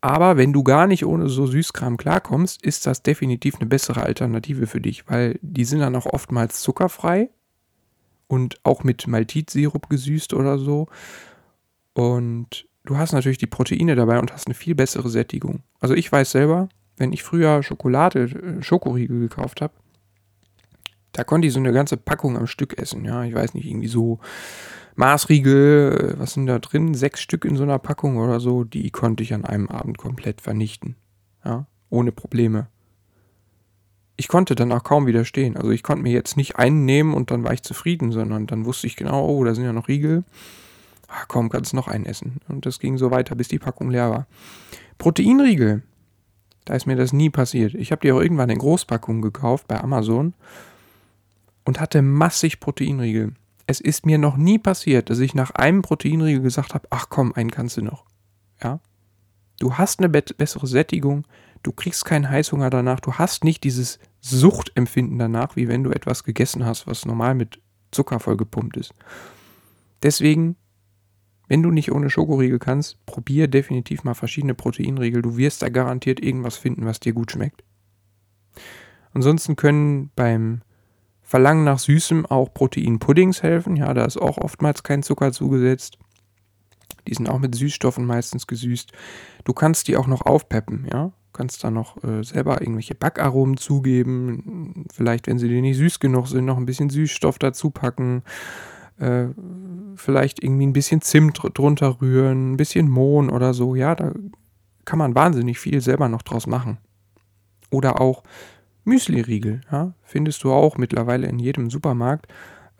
Aber 0.00 0.36
wenn 0.36 0.52
du 0.52 0.64
gar 0.64 0.86
nicht 0.86 1.06
ohne 1.06 1.28
so 1.28 1.46
Süßkram 1.46 1.96
klarkommst, 1.96 2.62
ist 2.62 2.84
das 2.84 3.02
definitiv 3.02 3.54
eine 3.54 3.66
bessere 3.66 4.02
Alternative 4.02 4.66
für 4.66 4.80
dich, 4.80 5.08
weil 5.08 5.38
die 5.40 5.64
sind 5.64 5.80
dann 5.80 5.96
auch 5.96 6.04
oftmals 6.04 6.60
zuckerfrei 6.60 7.30
und 8.26 8.58
auch 8.64 8.84
mit 8.84 9.06
Maltitsirup 9.06 9.88
gesüßt 9.88 10.34
oder 10.34 10.58
so. 10.58 10.88
Und 11.94 12.66
du 12.84 12.96
hast 12.96 13.12
natürlich 13.12 13.38
die 13.38 13.46
Proteine 13.46 13.94
dabei 13.94 14.18
und 14.18 14.32
hast 14.32 14.46
eine 14.46 14.54
viel 14.54 14.74
bessere 14.74 15.08
Sättigung. 15.08 15.62
Also 15.80 15.94
ich 15.94 16.10
weiß 16.10 16.30
selber, 16.30 16.68
wenn 16.96 17.12
ich 17.12 17.22
früher 17.22 17.62
Schokolade, 17.62 18.24
äh, 18.24 18.62
Schokoriegel 18.62 19.20
gekauft 19.20 19.60
habe, 19.60 19.74
da 21.12 21.24
konnte 21.24 21.46
ich 21.46 21.54
so 21.54 21.60
eine 21.60 21.72
ganze 21.72 21.96
Packung 21.96 22.36
am 22.36 22.46
Stück 22.46 22.78
essen. 22.78 23.04
Ja, 23.04 23.24
ich 23.24 23.34
weiß 23.34 23.54
nicht, 23.54 23.66
irgendwie 23.66 23.88
so 23.88 24.18
Maßriegel, 24.96 26.14
äh, 26.14 26.18
was 26.18 26.34
sind 26.34 26.46
da 26.46 26.58
drin? 26.58 26.94
Sechs 26.94 27.20
Stück 27.20 27.44
in 27.44 27.56
so 27.56 27.62
einer 27.62 27.78
Packung 27.78 28.18
oder 28.18 28.40
so, 28.40 28.64
die 28.64 28.90
konnte 28.90 29.22
ich 29.22 29.32
an 29.34 29.44
einem 29.44 29.68
Abend 29.68 29.98
komplett 29.98 30.40
vernichten. 30.40 30.96
Ja, 31.44 31.66
ohne 31.90 32.12
Probleme. 32.12 32.68
Ich 34.16 34.28
konnte 34.28 34.54
dann 34.54 34.70
auch 34.70 34.84
kaum 34.84 35.06
widerstehen. 35.06 35.56
Also 35.56 35.70
ich 35.70 35.82
konnte 35.82 36.02
mir 36.02 36.12
jetzt 36.12 36.36
nicht 36.36 36.56
einen 36.56 36.84
nehmen 36.84 37.14
und 37.14 37.30
dann 37.32 37.42
war 37.42 37.52
ich 37.52 37.62
zufrieden, 37.62 38.12
sondern 38.12 38.46
dann 38.46 38.64
wusste 38.64 38.86
ich 38.86 38.94
genau, 38.94 39.26
oh, 39.26 39.42
da 39.42 39.54
sind 39.54 39.64
ja 39.64 39.72
noch 39.72 39.88
Riegel. 39.88 40.24
Ach, 41.16 41.28
komm, 41.28 41.48
kannst 41.48 41.74
noch 41.74 41.88
einen 41.88 42.06
essen. 42.06 42.40
Und 42.48 42.66
das 42.66 42.78
ging 42.78 42.98
so 42.98 43.10
weiter, 43.10 43.34
bis 43.34 43.48
die 43.48 43.58
Packung 43.58 43.90
leer 43.90 44.10
war. 44.10 44.26
Proteinriegel. 44.98 45.82
Da 46.64 46.74
ist 46.74 46.86
mir 46.86 46.96
das 46.96 47.12
nie 47.12 47.30
passiert. 47.30 47.74
Ich 47.74 47.92
habe 47.92 48.00
die 48.00 48.12
auch 48.12 48.20
irgendwann 48.20 48.50
in 48.50 48.58
Großpackungen 48.58 49.22
gekauft 49.22 49.68
bei 49.68 49.80
Amazon 49.80 50.34
und 51.64 51.80
hatte 51.80 52.00
massig 52.02 52.58
Proteinriegel 52.58 53.34
es 53.66 53.80
ist 53.80 54.06
mir 54.06 54.18
noch 54.18 54.36
nie 54.36 54.58
passiert, 54.58 55.10
dass 55.10 55.18
ich 55.18 55.34
nach 55.34 55.52
einem 55.52 55.82
Proteinriegel 55.82 56.42
gesagt 56.42 56.74
habe, 56.74 56.86
ach 56.90 57.08
komm, 57.08 57.32
einen 57.32 57.50
kannst 57.50 57.76
du 57.76 57.82
noch. 57.82 58.04
Ja? 58.62 58.80
Du 59.58 59.74
hast 59.74 60.00
eine 60.00 60.08
bessere 60.08 60.66
Sättigung, 60.66 61.24
du 61.62 61.72
kriegst 61.72 62.04
keinen 62.04 62.28
Heißhunger 62.28 62.70
danach, 62.70 63.00
du 63.00 63.14
hast 63.14 63.44
nicht 63.44 63.64
dieses 63.64 63.98
Suchtempfinden 64.20 65.18
danach, 65.18 65.56
wie 65.56 65.68
wenn 65.68 65.84
du 65.84 65.90
etwas 65.90 66.24
gegessen 66.24 66.64
hast, 66.64 66.86
was 66.86 67.06
normal 67.06 67.34
mit 67.34 67.60
Zucker 67.90 68.20
vollgepumpt 68.20 68.76
ist. 68.76 68.94
Deswegen, 70.02 70.56
wenn 71.48 71.62
du 71.62 71.70
nicht 71.70 71.92
ohne 71.92 72.10
Schokoriegel 72.10 72.58
kannst, 72.58 73.04
probier 73.06 73.48
definitiv 73.48 74.04
mal 74.04 74.14
verschiedene 74.14 74.54
Proteinriegel. 74.54 75.22
Du 75.22 75.36
wirst 75.36 75.62
da 75.62 75.68
garantiert 75.68 76.20
irgendwas 76.20 76.56
finden, 76.56 76.84
was 76.84 77.00
dir 77.00 77.12
gut 77.12 77.32
schmeckt. 77.32 77.64
Ansonsten 79.12 79.56
können 79.56 80.10
beim 80.16 80.62
Verlangen 81.22 81.64
nach 81.64 81.78
Süßem 81.78 82.26
auch 82.26 82.52
Proteinpuddings 82.52 83.42
helfen. 83.42 83.76
Ja, 83.76 83.94
da 83.94 84.04
ist 84.04 84.18
auch 84.18 84.38
oftmals 84.38 84.82
kein 84.82 85.02
Zucker 85.02 85.32
zugesetzt. 85.32 85.98
Die 87.06 87.14
sind 87.14 87.28
auch 87.28 87.38
mit 87.38 87.54
Süßstoffen 87.54 88.04
meistens 88.04 88.46
gesüßt. 88.46 88.92
Du 89.44 89.52
kannst 89.52 89.88
die 89.88 89.96
auch 89.96 90.06
noch 90.06 90.22
aufpeppen, 90.22 90.86
ja. 90.90 91.06
Du 91.06 91.38
kannst 91.38 91.64
da 91.64 91.70
noch 91.70 92.02
äh, 92.04 92.22
selber 92.22 92.60
irgendwelche 92.60 92.94
Backaromen 92.94 93.56
zugeben. 93.56 94.86
Vielleicht, 94.92 95.26
wenn 95.26 95.38
sie 95.38 95.48
dir 95.48 95.60
nicht 95.60 95.76
süß 95.76 95.98
genug 95.98 96.28
sind, 96.28 96.44
noch 96.44 96.56
ein 96.56 96.66
bisschen 96.66 96.90
Süßstoff 96.90 97.38
dazu 97.38 97.70
packen. 97.70 98.22
Äh, 98.98 99.26
vielleicht 99.96 100.42
irgendwie 100.42 100.66
ein 100.66 100.72
bisschen 100.72 101.00
Zimt 101.00 101.40
drunter 101.54 102.00
rühren, 102.00 102.52
ein 102.52 102.56
bisschen 102.56 102.88
Mohn 102.88 103.30
oder 103.30 103.54
so. 103.54 103.74
Ja, 103.74 103.94
da 103.94 104.12
kann 104.84 104.98
man 104.98 105.14
wahnsinnig 105.14 105.58
viel 105.58 105.80
selber 105.80 106.08
noch 106.08 106.22
draus 106.22 106.46
machen. 106.46 106.78
Oder 107.70 108.00
auch 108.00 108.22
Müsli-Riegel, 108.84 109.62
ja, 109.70 109.94
findest 110.02 110.44
du 110.44 110.52
auch 110.52 110.76
mittlerweile 110.76 111.26
in 111.26 111.38
jedem 111.38 111.70
Supermarkt. 111.70 112.26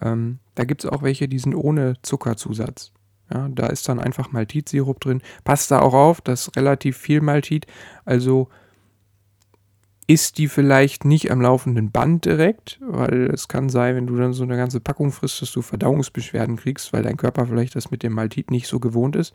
Ähm, 0.00 0.38
da 0.54 0.64
gibt 0.64 0.84
es 0.84 0.90
auch 0.90 1.02
welche, 1.02 1.28
die 1.28 1.38
sind 1.38 1.54
ohne 1.54 1.94
Zuckerzusatz. 2.02 2.92
Ja, 3.32 3.48
da 3.48 3.68
ist 3.68 3.88
dann 3.88 4.00
einfach 4.00 4.32
Maltitsirup 4.32 5.00
drin. 5.00 5.22
Passt 5.44 5.70
da 5.70 5.80
auch 5.80 5.94
auf, 5.94 6.20
das 6.20 6.48
ist 6.48 6.56
relativ 6.56 6.98
viel 6.98 7.22
Maltit. 7.22 7.66
Also 8.04 8.48
ist 10.06 10.38
die 10.38 10.48
vielleicht 10.48 11.04
nicht 11.04 11.30
am 11.30 11.40
laufenden 11.40 11.90
Band 11.90 12.26
direkt, 12.26 12.78
weil 12.80 13.30
es 13.32 13.48
kann 13.48 13.68
sein, 13.68 13.96
wenn 13.96 14.06
du 14.06 14.16
dann 14.16 14.34
so 14.34 14.42
eine 14.42 14.56
ganze 14.56 14.80
Packung 14.80 15.12
frisst, 15.12 15.40
dass 15.40 15.52
du 15.52 15.62
Verdauungsbeschwerden 15.62 16.56
kriegst, 16.56 16.92
weil 16.92 17.02
dein 17.02 17.16
Körper 17.16 17.46
vielleicht 17.46 17.74
das 17.74 17.90
mit 17.90 18.02
dem 18.02 18.12
Maltit 18.12 18.50
nicht 18.50 18.66
so 18.66 18.80
gewohnt 18.80 19.16
ist. 19.16 19.34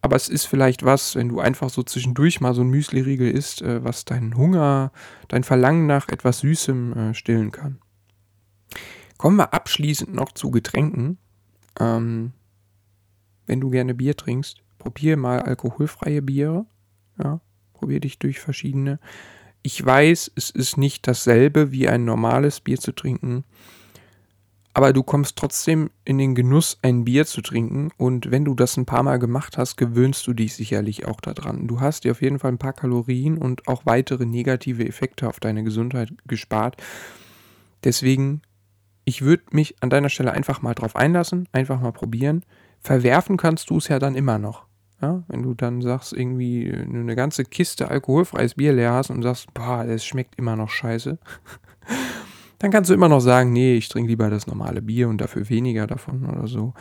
Aber 0.00 0.16
es 0.16 0.28
ist 0.28 0.46
vielleicht 0.46 0.84
was, 0.84 1.14
wenn 1.14 1.28
du 1.28 1.40
einfach 1.40 1.70
so 1.70 1.82
zwischendurch 1.82 2.40
mal 2.40 2.54
so 2.54 2.62
ein 2.62 2.70
Müsli-Riegel 2.70 3.30
isst, 3.30 3.62
äh, 3.62 3.84
was 3.84 4.04
deinen 4.04 4.36
Hunger, 4.36 4.92
dein 5.28 5.44
Verlangen 5.44 5.86
nach 5.86 6.08
etwas 6.08 6.40
Süßem 6.40 6.92
äh, 6.92 7.14
stillen 7.14 7.52
kann. 7.52 7.78
Kommen 9.16 9.36
wir 9.36 9.54
abschließend 9.54 10.12
noch 10.12 10.32
zu 10.32 10.50
Getränken. 10.50 11.18
Ähm, 11.78 12.32
wenn 13.46 13.60
du 13.60 13.70
gerne 13.70 13.94
Bier 13.94 14.16
trinkst, 14.16 14.62
probier 14.78 15.16
mal 15.16 15.40
alkoholfreie 15.40 16.22
Biere. 16.22 16.66
Ja, 17.22 17.40
probier 17.74 18.00
dich 18.00 18.18
durch 18.18 18.40
verschiedene. 18.40 18.98
Ich 19.62 19.84
weiß, 19.84 20.32
es 20.34 20.50
ist 20.50 20.76
nicht 20.76 21.06
dasselbe 21.06 21.70
wie 21.70 21.88
ein 21.88 22.04
normales 22.04 22.60
Bier 22.60 22.78
zu 22.78 22.92
trinken, 22.92 23.44
aber 24.74 24.92
du 24.92 25.02
kommst 25.02 25.36
trotzdem 25.36 25.90
in 26.04 26.18
den 26.18 26.34
Genuss, 26.34 26.78
ein 26.82 27.04
Bier 27.04 27.26
zu 27.26 27.42
trinken. 27.42 27.90
Und 27.98 28.30
wenn 28.30 28.44
du 28.44 28.54
das 28.54 28.76
ein 28.78 28.86
paar 28.86 29.02
Mal 29.02 29.18
gemacht 29.18 29.58
hast, 29.58 29.76
gewöhnst 29.76 30.26
du 30.26 30.32
dich 30.32 30.54
sicherlich 30.54 31.06
auch 31.06 31.20
daran. 31.20 31.68
Du 31.68 31.80
hast 31.80 32.04
dir 32.04 32.12
auf 32.12 32.22
jeden 32.22 32.38
Fall 32.38 32.52
ein 32.52 32.58
paar 32.58 32.72
Kalorien 32.72 33.36
und 33.36 33.68
auch 33.68 33.84
weitere 33.84 34.24
negative 34.24 34.86
Effekte 34.86 35.28
auf 35.28 35.40
deine 35.40 35.62
Gesundheit 35.62 36.10
gespart. 36.26 36.76
Deswegen, 37.84 38.40
ich 39.04 39.20
würde 39.20 39.44
mich 39.50 39.76
an 39.82 39.90
deiner 39.90 40.08
Stelle 40.08 40.32
einfach 40.32 40.62
mal 40.62 40.74
drauf 40.74 40.96
einlassen, 40.96 41.48
einfach 41.52 41.78
mal 41.80 41.92
probieren 41.92 42.42
verwerfen 42.82 43.36
kannst 43.36 43.70
du 43.70 43.78
es 43.78 43.88
ja 43.88 43.98
dann 43.98 44.14
immer 44.14 44.38
noch. 44.38 44.66
Ja, 45.02 45.24
wenn 45.26 45.42
du 45.42 45.54
dann 45.54 45.82
sagst, 45.82 46.12
irgendwie 46.12 46.68
äh, 46.68 46.82
eine 46.82 47.16
ganze 47.16 47.44
Kiste 47.44 47.90
alkoholfreies 47.90 48.54
Bier 48.54 48.72
leer 48.72 48.92
hast 48.92 49.10
und 49.10 49.22
sagst, 49.22 49.52
boah, 49.52 49.84
das 49.84 50.04
schmeckt 50.04 50.36
immer 50.38 50.54
noch 50.56 50.70
scheiße, 50.70 51.18
dann 52.58 52.70
kannst 52.70 52.88
du 52.88 52.94
immer 52.94 53.08
noch 53.08 53.20
sagen, 53.20 53.52
nee, 53.52 53.74
ich 53.74 53.88
trinke 53.88 54.10
lieber 54.10 54.30
das 54.30 54.46
normale 54.46 54.80
Bier 54.80 55.08
und 55.08 55.20
dafür 55.20 55.48
weniger 55.48 55.86
davon 55.86 56.24
oder 56.24 56.46
so. 56.46 56.72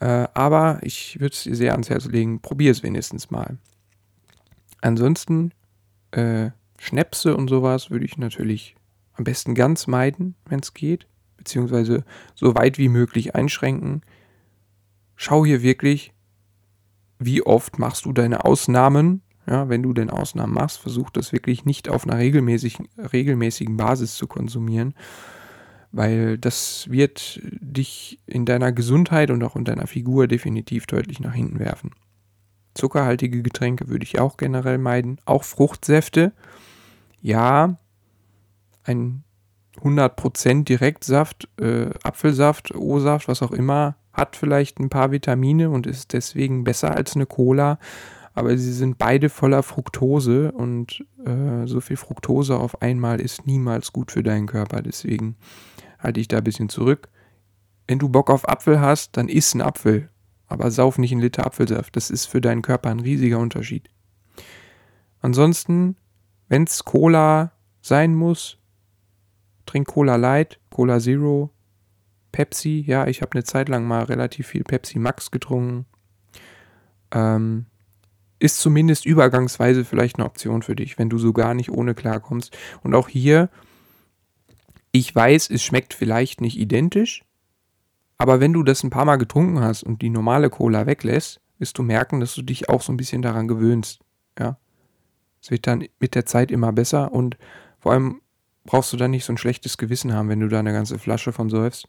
Äh, 0.00 0.26
aber 0.34 0.80
ich 0.82 1.20
würde 1.20 1.32
es 1.32 1.44
dir 1.44 1.54
sehr 1.54 1.72
ans 1.72 1.88
Herz 1.88 2.06
legen, 2.06 2.40
probier 2.40 2.72
es 2.72 2.82
wenigstens 2.82 3.30
mal. 3.30 3.56
Ansonsten, 4.80 5.52
äh, 6.10 6.50
Schnäpse 6.78 7.36
und 7.36 7.46
sowas 7.46 7.90
würde 7.90 8.04
ich 8.04 8.18
natürlich 8.18 8.74
am 9.12 9.22
besten 9.22 9.54
ganz 9.54 9.86
meiden, 9.86 10.34
wenn 10.46 10.58
es 10.58 10.74
geht, 10.74 11.06
beziehungsweise 11.36 12.04
so 12.34 12.56
weit 12.56 12.78
wie 12.78 12.88
möglich 12.88 13.36
einschränken 13.36 14.02
schau 15.22 15.46
hier 15.46 15.62
wirklich, 15.62 16.12
wie 17.24 17.42
oft 17.42 17.78
machst 17.78 18.04
du 18.04 18.12
deine 18.12 18.44
Ausnahmen. 18.44 19.22
Ja, 19.46 19.68
wenn 19.68 19.82
du 19.82 19.92
denn 19.92 20.08
Ausnahmen 20.08 20.54
machst, 20.54 20.78
versuch 20.78 21.10
das 21.10 21.32
wirklich 21.32 21.64
nicht 21.64 21.88
auf 21.88 22.04
einer 22.06 22.18
regelmäßigen, 22.18 22.88
regelmäßigen 23.12 23.76
Basis 23.76 24.14
zu 24.14 24.28
konsumieren, 24.28 24.94
weil 25.90 26.38
das 26.38 26.86
wird 26.88 27.40
dich 27.42 28.20
in 28.26 28.44
deiner 28.44 28.70
Gesundheit 28.70 29.32
und 29.32 29.42
auch 29.42 29.56
in 29.56 29.64
deiner 29.64 29.88
Figur 29.88 30.28
definitiv 30.28 30.86
deutlich 30.86 31.18
nach 31.18 31.34
hinten 31.34 31.58
werfen. 31.58 31.90
Zuckerhaltige 32.74 33.42
Getränke 33.42 33.88
würde 33.88 34.04
ich 34.04 34.20
auch 34.20 34.36
generell 34.36 34.78
meiden. 34.78 35.18
Auch 35.24 35.42
Fruchtsäfte. 35.42 36.32
Ja, 37.20 37.78
ein 38.84 39.24
100% 39.80 40.64
Direktsaft, 40.64 41.48
äh, 41.60 41.90
Apfelsaft, 42.02 42.74
O-Saft, 42.74 43.28
was 43.28 43.42
auch 43.42 43.52
immer, 43.52 43.96
hat 44.12 44.36
vielleicht 44.36 44.78
ein 44.78 44.90
paar 44.90 45.10
Vitamine 45.10 45.70
und 45.70 45.86
ist 45.86 46.12
deswegen 46.12 46.64
besser 46.64 46.94
als 46.94 47.14
eine 47.14 47.26
Cola, 47.26 47.78
aber 48.34 48.56
sie 48.56 48.72
sind 48.72 48.98
beide 48.98 49.28
voller 49.28 49.62
Fructose 49.62 50.52
und 50.52 51.04
äh, 51.24 51.66
so 51.66 51.80
viel 51.80 51.96
Fructose 51.96 52.58
auf 52.58 52.80
einmal 52.80 53.20
ist 53.20 53.46
niemals 53.46 53.92
gut 53.92 54.10
für 54.10 54.22
deinen 54.22 54.46
Körper. 54.46 54.82
Deswegen 54.82 55.36
halte 55.98 56.20
ich 56.20 56.28
da 56.28 56.38
ein 56.38 56.44
bisschen 56.44 56.68
zurück. 56.68 57.08
Wenn 57.86 57.98
du 57.98 58.08
Bock 58.08 58.30
auf 58.30 58.48
Apfel 58.48 58.80
hast, 58.80 59.16
dann 59.16 59.28
isst 59.28 59.54
ein 59.54 59.60
Apfel, 59.60 60.08
aber 60.46 60.70
sauf 60.70 60.96
nicht 60.96 61.12
einen 61.12 61.20
Liter 61.20 61.46
Apfelsaft. 61.46 61.94
Das 61.94 62.10
ist 62.10 62.26
für 62.26 62.40
deinen 62.40 62.62
Körper 62.62 62.90
ein 62.90 63.00
riesiger 63.00 63.38
Unterschied. 63.38 63.90
Ansonsten, 65.20 65.96
wenn 66.48 66.64
es 66.64 66.84
Cola 66.84 67.52
sein 67.82 68.14
muss, 68.14 68.58
trink 69.66 69.88
Cola 69.88 70.16
Light, 70.16 70.58
Cola 70.70 71.00
Zero, 71.00 71.50
Pepsi, 72.32 72.82
ja, 72.86 73.06
ich 73.06 73.22
habe 73.22 73.32
eine 73.32 73.44
Zeit 73.44 73.68
lang 73.68 73.84
mal 73.86 74.04
relativ 74.04 74.48
viel 74.48 74.64
Pepsi 74.64 74.98
Max 74.98 75.30
getrunken. 75.30 75.86
Ähm, 77.12 77.66
ist 78.38 78.58
zumindest 78.58 79.06
übergangsweise 79.06 79.84
vielleicht 79.84 80.16
eine 80.16 80.24
Option 80.24 80.62
für 80.62 80.74
dich, 80.74 80.98
wenn 80.98 81.08
du 81.08 81.18
so 81.18 81.32
gar 81.32 81.54
nicht 81.54 81.70
ohne 81.70 81.94
klarkommst. 81.94 82.56
Und 82.82 82.94
auch 82.94 83.08
hier, 83.08 83.50
ich 84.90 85.14
weiß, 85.14 85.50
es 85.50 85.62
schmeckt 85.62 85.94
vielleicht 85.94 86.40
nicht 86.40 86.58
identisch, 86.58 87.22
aber 88.18 88.40
wenn 88.40 88.52
du 88.52 88.62
das 88.62 88.82
ein 88.82 88.90
paar 88.90 89.04
Mal 89.04 89.16
getrunken 89.16 89.60
hast 89.60 89.84
und 89.84 90.02
die 90.02 90.10
normale 90.10 90.50
Cola 90.50 90.86
weglässt, 90.86 91.40
wirst 91.58 91.78
du 91.78 91.82
merken, 91.82 92.18
dass 92.18 92.34
du 92.34 92.42
dich 92.42 92.68
auch 92.68 92.82
so 92.82 92.92
ein 92.92 92.96
bisschen 92.96 93.22
daran 93.22 93.46
gewöhnst. 93.46 94.00
Ja. 94.38 94.58
Es 95.40 95.50
wird 95.50 95.66
dann 95.66 95.84
mit 96.00 96.14
der 96.14 96.26
Zeit 96.26 96.50
immer 96.50 96.72
besser 96.72 97.12
und 97.12 97.36
vor 97.78 97.92
allem 97.92 98.20
brauchst 98.64 98.92
du 98.92 98.96
dann 98.96 99.10
nicht 99.10 99.24
so 99.24 99.32
ein 99.32 99.38
schlechtes 99.38 99.76
Gewissen 99.76 100.12
haben, 100.12 100.28
wenn 100.28 100.40
du 100.40 100.48
da 100.48 100.58
eine 100.58 100.72
ganze 100.72 100.98
Flasche 100.98 101.32
von 101.32 101.50
säufst, 101.50 101.86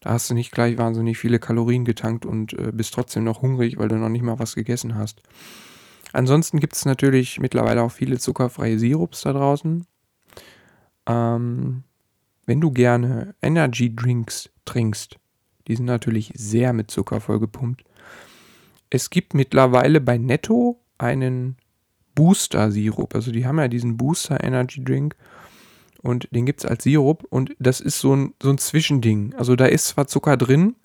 da 0.00 0.10
hast 0.10 0.30
du 0.30 0.34
nicht 0.34 0.52
gleich 0.52 0.78
wahnsinnig 0.78 1.18
viele 1.18 1.38
Kalorien 1.38 1.84
getankt 1.84 2.26
und 2.26 2.52
äh, 2.52 2.72
bist 2.72 2.94
trotzdem 2.94 3.24
noch 3.24 3.42
hungrig, 3.42 3.78
weil 3.78 3.88
du 3.88 3.96
noch 3.96 4.08
nicht 4.08 4.22
mal 4.22 4.38
was 4.38 4.54
gegessen 4.54 4.94
hast. 4.94 5.22
Ansonsten 6.12 6.60
gibt 6.60 6.74
es 6.74 6.84
natürlich 6.84 7.38
mittlerweile 7.40 7.82
auch 7.82 7.92
viele 7.92 8.18
zuckerfreie 8.18 8.78
Sirups 8.78 9.22
da 9.22 9.32
draußen. 9.32 9.86
Ähm, 11.06 11.82
wenn 12.46 12.60
du 12.60 12.70
gerne 12.70 13.34
Energy 13.42 13.94
Drinks 13.94 14.50
trinkst, 14.64 15.18
die 15.66 15.76
sind 15.76 15.84
natürlich 15.84 16.32
sehr 16.34 16.72
mit 16.72 16.90
Zucker 16.90 17.20
vollgepumpt. 17.20 17.84
Es 18.90 19.10
gibt 19.10 19.34
mittlerweile 19.34 20.00
bei 20.00 20.16
Netto 20.16 20.80
einen 20.96 21.56
Booster-Sirup. 22.14 23.14
Also 23.14 23.32
die 23.32 23.46
haben 23.46 23.58
ja 23.58 23.68
diesen 23.68 23.96
Booster 23.96 24.42
Energy 24.42 24.82
Drink 24.82 25.14
und 26.02 26.28
den 26.30 26.46
gibt 26.46 26.60
es 26.60 26.66
als 26.66 26.84
Sirup 26.84 27.24
und 27.28 27.54
das 27.58 27.80
ist 27.80 27.98
so 28.00 28.14
ein, 28.14 28.34
so 28.42 28.50
ein 28.50 28.58
Zwischending. 28.58 29.34
Also 29.34 29.56
da 29.56 29.66
ist 29.66 29.88
zwar 29.88 30.06
Zucker 30.06 30.36
drin, 30.36 30.76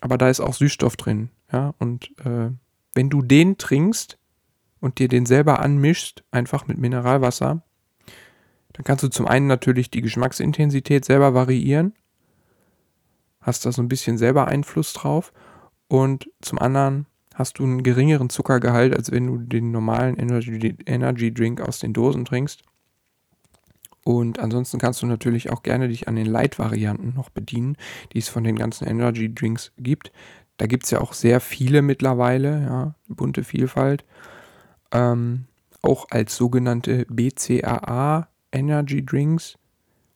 aber 0.00 0.18
da 0.18 0.28
ist 0.28 0.40
auch 0.40 0.54
Süßstoff 0.54 0.96
drin. 0.96 1.30
Ja, 1.52 1.74
und 1.78 2.10
äh, 2.24 2.50
wenn 2.94 3.10
du 3.10 3.22
den 3.22 3.58
trinkst 3.58 4.18
und 4.80 4.98
dir 4.98 5.08
den 5.08 5.26
selber 5.26 5.60
anmischst, 5.60 6.24
einfach 6.30 6.66
mit 6.66 6.78
Mineralwasser, 6.78 7.62
dann 8.72 8.84
kannst 8.84 9.04
du 9.04 9.08
zum 9.08 9.26
einen 9.26 9.46
natürlich 9.46 9.90
die 9.90 10.00
Geschmacksintensität 10.00 11.04
selber 11.04 11.34
variieren, 11.34 11.94
hast 13.40 13.66
da 13.66 13.72
so 13.72 13.82
ein 13.82 13.88
bisschen 13.88 14.16
selber 14.16 14.48
Einfluss 14.48 14.92
drauf 14.92 15.32
und 15.88 16.30
zum 16.40 16.58
anderen 16.58 17.06
hast 17.34 17.58
du 17.58 17.64
einen 17.64 17.82
geringeren 17.82 18.30
Zuckergehalt, 18.30 18.94
als 18.94 19.10
wenn 19.10 19.26
du 19.26 19.38
den 19.38 19.70
normalen 19.70 20.16
Energy, 20.16 20.76
Energy 20.86 21.32
Drink 21.32 21.60
aus 21.60 21.78
den 21.78 21.92
Dosen 21.92 22.24
trinkst. 22.24 22.62
Und 24.18 24.38
ansonsten 24.38 24.78
kannst 24.78 25.02
du 25.02 25.06
natürlich 25.06 25.50
auch 25.50 25.62
gerne 25.62 25.88
dich 25.88 26.08
an 26.08 26.16
den 26.16 26.26
Light-Varianten 26.26 27.14
noch 27.14 27.30
bedienen, 27.30 27.76
die 28.12 28.18
es 28.18 28.28
von 28.28 28.44
den 28.44 28.56
ganzen 28.56 28.86
Energy 28.86 29.34
Drinks 29.34 29.72
gibt. 29.78 30.12
Da 30.56 30.66
gibt 30.66 30.84
es 30.84 30.90
ja 30.90 31.00
auch 31.00 31.12
sehr 31.12 31.40
viele 31.40 31.82
mittlerweile, 31.82 32.62
ja, 32.62 32.94
bunte 33.08 33.44
Vielfalt. 33.44 34.04
Ähm, 34.92 35.46
auch 35.82 36.06
als 36.10 36.36
sogenannte 36.36 37.06
BCAA 37.08 38.28
Energy 38.52 39.04
Drinks. 39.04 39.56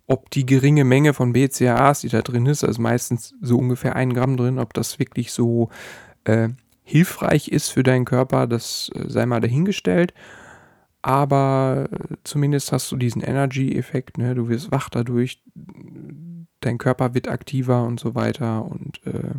Ob 0.06 0.30
die 0.30 0.44
geringe 0.44 0.84
Menge 0.84 1.14
von 1.14 1.32
BCAAs, 1.32 2.00
die 2.00 2.10
da 2.10 2.20
drin 2.20 2.44
ist, 2.44 2.62
also 2.62 2.82
meistens 2.82 3.34
so 3.40 3.56
ungefähr 3.56 3.96
ein 3.96 4.12
Gramm 4.12 4.36
drin, 4.36 4.58
ob 4.58 4.74
das 4.74 4.98
wirklich 4.98 5.32
so 5.32 5.70
äh, 6.24 6.50
hilfreich 6.82 7.48
ist 7.48 7.70
für 7.70 7.82
deinen 7.82 8.04
Körper, 8.04 8.46
das 8.46 8.90
äh, 8.94 9.08
sei 9.08 9.24
mal 9.24 9.40
dahingestellt 9.40 10.12
aber 11.04 11.90
zumindest 12.22 12.72
hast 12.72 12.90
du 12.90 12.96
diesen 12.96 13.20
Energy-Effekt, 13.20 14.16
ne? 14.16 14.34
du 14.34 14.48
wirst 14.48 14.72
wach 14.72 14.88
dadurch, 14.88 15.42
dein 16.60 16.78
Körper 16.78 17.12
wird 17.12 17.28
aktiver 17.28 17.84
und 17.84 18.00
so 18.00 18.14
weiter 18.14 18.64
und 18.64 19.06
äh, 19.06 19.34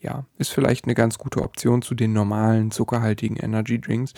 ja, 0.00 0.24
ist 0.38 0.54
vielleicht 0.54 0.86
eine 0.86 0.94
ganz 0.94 1.18
gute 1.18 1.42
Option 1.42 1.82
zu 1.82 1.94
den 1.94 2.14
normalen 2.14 2.70
zuckerhaltigen 2.70 3.36
Energy 3.36 3.78
Drinks, 3.78 4.14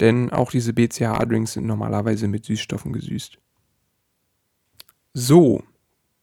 denn 0.00 0.30
auch 0.30 0.50
diese 0.50 0.72
BCAA-Drinks 0.72 1.52
sind 1.52 1.66
normalerweise 1.66 2.26
mit 2.26 2.44
Süßstoffen 2.44 2.92
gesüßt. 2.92 3.38
So, 5.12 5.62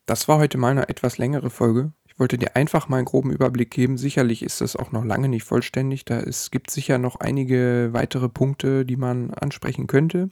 das 0.07 0.27
war 0.27 0.39
heute 0.39 0.57
mal 0.57 0.71
eine 0.71 0.89
etwas 0.89 1.19
längere 1.19 1.49
Folge. 1.49 1.93
Wollte 2.21 2.37
dir 2.37 2.55
einfach 2.55 2.87
mal 2.87 2.97
einen 2.97 3.05
groben 3.05 3.31
Überblick 3.31 3.71
geben. 3.71 3.97
Sicherlich 3.97 4.43
ist 4.43 4.61
das 4.61 4.75
auch 4.75 4.91
noch 4.91 5.03
lange 5.03 5.27
nicht 5.27 5.43
vollständig. 5.43 6.05
Da 6.05 6.19
es 6.19 6.51
gibt 6.51 6.69
sicher 6.69 6.99
noch 6.99 7.15
einige 7.15 7.89
weitere 7.93 8.29
Punkte, 8.29 8.85
die 8.85 8.95
man 8.95 9.33
ansprechen 9.33 9.87
könnte. 9.87 10.29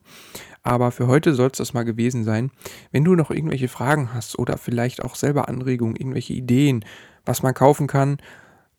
Aber 0.61 0.91
für 0.91 1.07
heute 1.07 1.33
soll 1.33 1.47
es 1.47 1.57
das 1.57 1.73
mal 1.73 1.85
gewesen 1.85 2.23
sein. 2.23 2.51
Wenn 2.91 3.05
du 3.05 3.15
noch 3.15 3.31
irgendwelche 3.31 3.69
Fragen 3.69 4.13
hast 4.13 4.37
oder 4.37 4.59
vielleicht 4.59 5.03
auch 5.03 5.15
selber 5.15 5.49
Anregungen, 5.49 5.95
irgendwelche 5.95 6.33
Ideen, 6.33 6.85
was 7.25 7.41
man 7.41 7.55
kaufen 7.55 7.87
kann, 7.87 8.17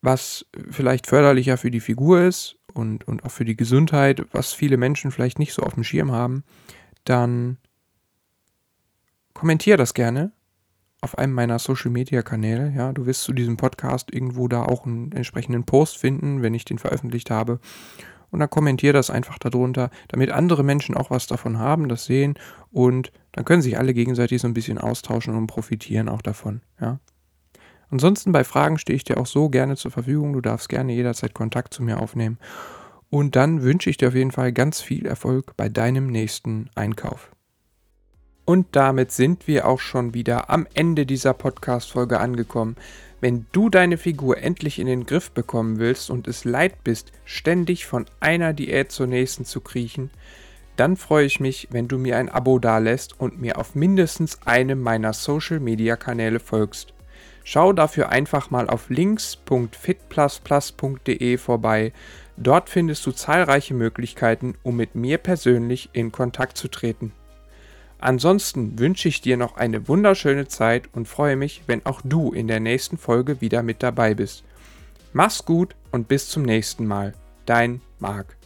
was 0.03 0.47
vielleicht 0.71 1.09
förderlicher 1.09 1.57
für 1.57 1.73
die 1.73 1.81
Figur 1.81 2.21
ist 2.21 2.59
und, 2.75 3.09
und 3.09 3.25
auch 3.25 3.33
für 3.33 3.45
die 3.45 3.57
Gesundheit, 3.57 4.25
was 4.31 4.53
viele 4.53 4.77
Menschen 4.77 5.11
vielleicht 5.11 5.41
nicht 5.41 5.53
so 5.53 5.63
auf 5.63 5.75
dem 5.75 5.83
Schirm 5.83 6.13
haben, 6.13 6.45
dann 7.03 7.57
kommentier 9.35 9.77
das 9.77 9.95
gerne 9.95 10.31
auf 11.01 11.18
einem 11.18 11.32
meiner 11.32 11.59
Social 11.59 11.90
Media 11.90 12.22
Kanäle. 12.22 12.72
Ja, 12.76 12.92
du 12.92 13.07
wirst 13.07 13.22
zu 13.22 13.32
diesem 13.32 13.57
Podcast 13.57 14.12
irgendwo 14.12 14.48
da 14.48 14.62
auch 14.62 14.86
einen 14.86 15.12
entsprechenden 15.12 15.64
Post 15.64 15.98
finden, 15.98 16.42
wenn 16.42 16.55
ich 16.55 16.64
den 16.64 16.78
veröffentlicht 16.78 17.30
habe. 17.30 17.61
Und 18.30 18.40
dann 18.40 18.51
kommentier 18.51 18.92
das 18.92 19.11
einfach 19.11 19.38
darunter, 19.38 19.90
damit 20.09 20.30
andere 20.30 20.62
Menschen 20.62 20.96
auch 20.96 21.11
was 21.11 21.26
davon 21.26 21.59
haben, 21.59 21.88
das 21.88 22.05
sehen 22.05 22.34
und 22.70 23.11
dann 23.32 23.44
können 23.44 23.62
sich 23.62 23.76
alle 23.76 23.94
gegenseitig 23.94 24.40
so 24.40 24.48
ein 24.48 24.55
bisschen 24.55 24.78
austauschen 24.78 25.34
und 25.34 25.46
profitieren 25.48 26.09
auch 26.09 26.22
davon. 26.22 26.62
Ja. 26.80 27.01
Ansonsten 27.90 28.30
bei 28.30 28.44
Fragen 28.44 28.78
stehe 28.78 28.96
ich 28.96 29.05
dir 29.05 29.18
auch 29.18 29.26
so 29.26 29.48
gerne 29.48 29.76
zur 29.76 29.90
Verfügung. 29.90 30.32
Du 30.32 30.40
darfst 30.40 30.68
gerne 30.68 30.92
jederzeit 30.92 31.34
Kontakt 31.34 31.74
zu 31.74 31.82
mir 31.82 31.98
aufnehmen. 31.98 32.38
Und 33.11 33.34
dann 33.34 33.62
wünsche 33.62 33.90
ich 33.90 33.96
dir 33.96 34.09
auf 34.09 34.14
jeden 34.14 34.30
Fall 34.30 34.53
ganz 34.53 34.80
viel 34.80 35.07
Erfolg 35.07 35.57
bei 35.57 35.68
deinem 35.68 36.07
nächsten 36.07 36.70
Einkauf. 36.76 37.32
Und 38.51 38.66
damit 38.72 39.12
sind 39.12 39.46
wir 39.46 39.68
auch 39.68 39.78
schon 39.78 40.12
wieder 40.12 40.51
am 40.51 40.66
Ende 40.74 41.07
dieser 41.07 41.34
Podcast-Folge 41.34 42.18
angekommen. 42.18 42.74
Wenn 43.20 43.46
du 43.53 43.68
deine 43.68 43.96
Figur 43.96 44.38
endlich 44.38 44.80
in 44.80 44.88
den 44.88 45.07
Griff 45.07 45.30
bekommen 45.30 45.78
willst 45.78 46.11
und 46.11 46.26
es 46.26 46.44
leid 46.44 46.82
bist, 46.82 47.12
ständig 47.24 47.86
von 47.86 48.07
einer 48.18 48.53
Diät 48.53 48.90
zur 48.90 49.07
nächsten 49.07 49.44
zu 49.44 49.61
kriechen, 49.61 50.11
dann 50.74 50.96
freue 50.96 51.26
ich 51.26 51.38
mich, 51.38 51.68
wenn 51.70 51.86
du 51.86 51.96
mir 51.96 52.16
ein 52.16 52.28
Abo 52.28 52.59
dalässt 52.59 53.20
und 53.20 53.40
mir 53.40 53.57
auf 53.57 53.76
mindestens 53.76 54.40
einem 54.44 54.82
meiner 54.82 55.12
Social-Media-Kanäle 55.12 56.40
folgst. 56.40 56.92
Schau 57.44 57.72
dafür 57.72 58.09
einfach 58.09 58.51
mal 58.51 58.68
auf 58.68 58.90
links.fitplusplus.de 58.90 61.38
vorbei. 61.38 61.92
Dort 62.36 62.68
findest 62.68 63.07
du 63.07 63.12
zahlreiche 63.12 63.74
Möglichkeiten, 63.74 64.57
um 64.64 64.74
mit 64.74 64.96
mir 64.96 65.18
persönlich 65.18 65.90
in 65.92 66.11
Kontakt 66.11 66.57
zu 66.57 66.66
treten. 66.66 67.12
Ansonsten 68.01 68.78
wünsche 68.78 69.09
ich 69.09 69.20
dir 69.20 69.36
noch 69.36 69.57
eine 69.57 69.86
wunderschöne 69.86 70.48
Zeit 70.48 70.88
und 70.92 71.07
freue 71.07 71.36
mich, 71.36 71.62
wenn 71.66 71.84
auch 71.84 72.01
du 72.03 72.32
in 72.32 72.48
der 72.48 72.61
nächsten 72.61 72.96
Folge 72.96 73.40
wieder 73.40 73.62
mit 73.62 73.82
dabei 73.82 74.14
bist. 74.14 74.44
Mach's 75.12 75.44
gut 75.44 75.74
und 75.90 76.09
bis 76.09 76.28
zum 76.28 76.42
nächsten 76.44 76.86
Mal. 76.86 77.14
Dein 77.44 77.80
Marc. 77.98 78.39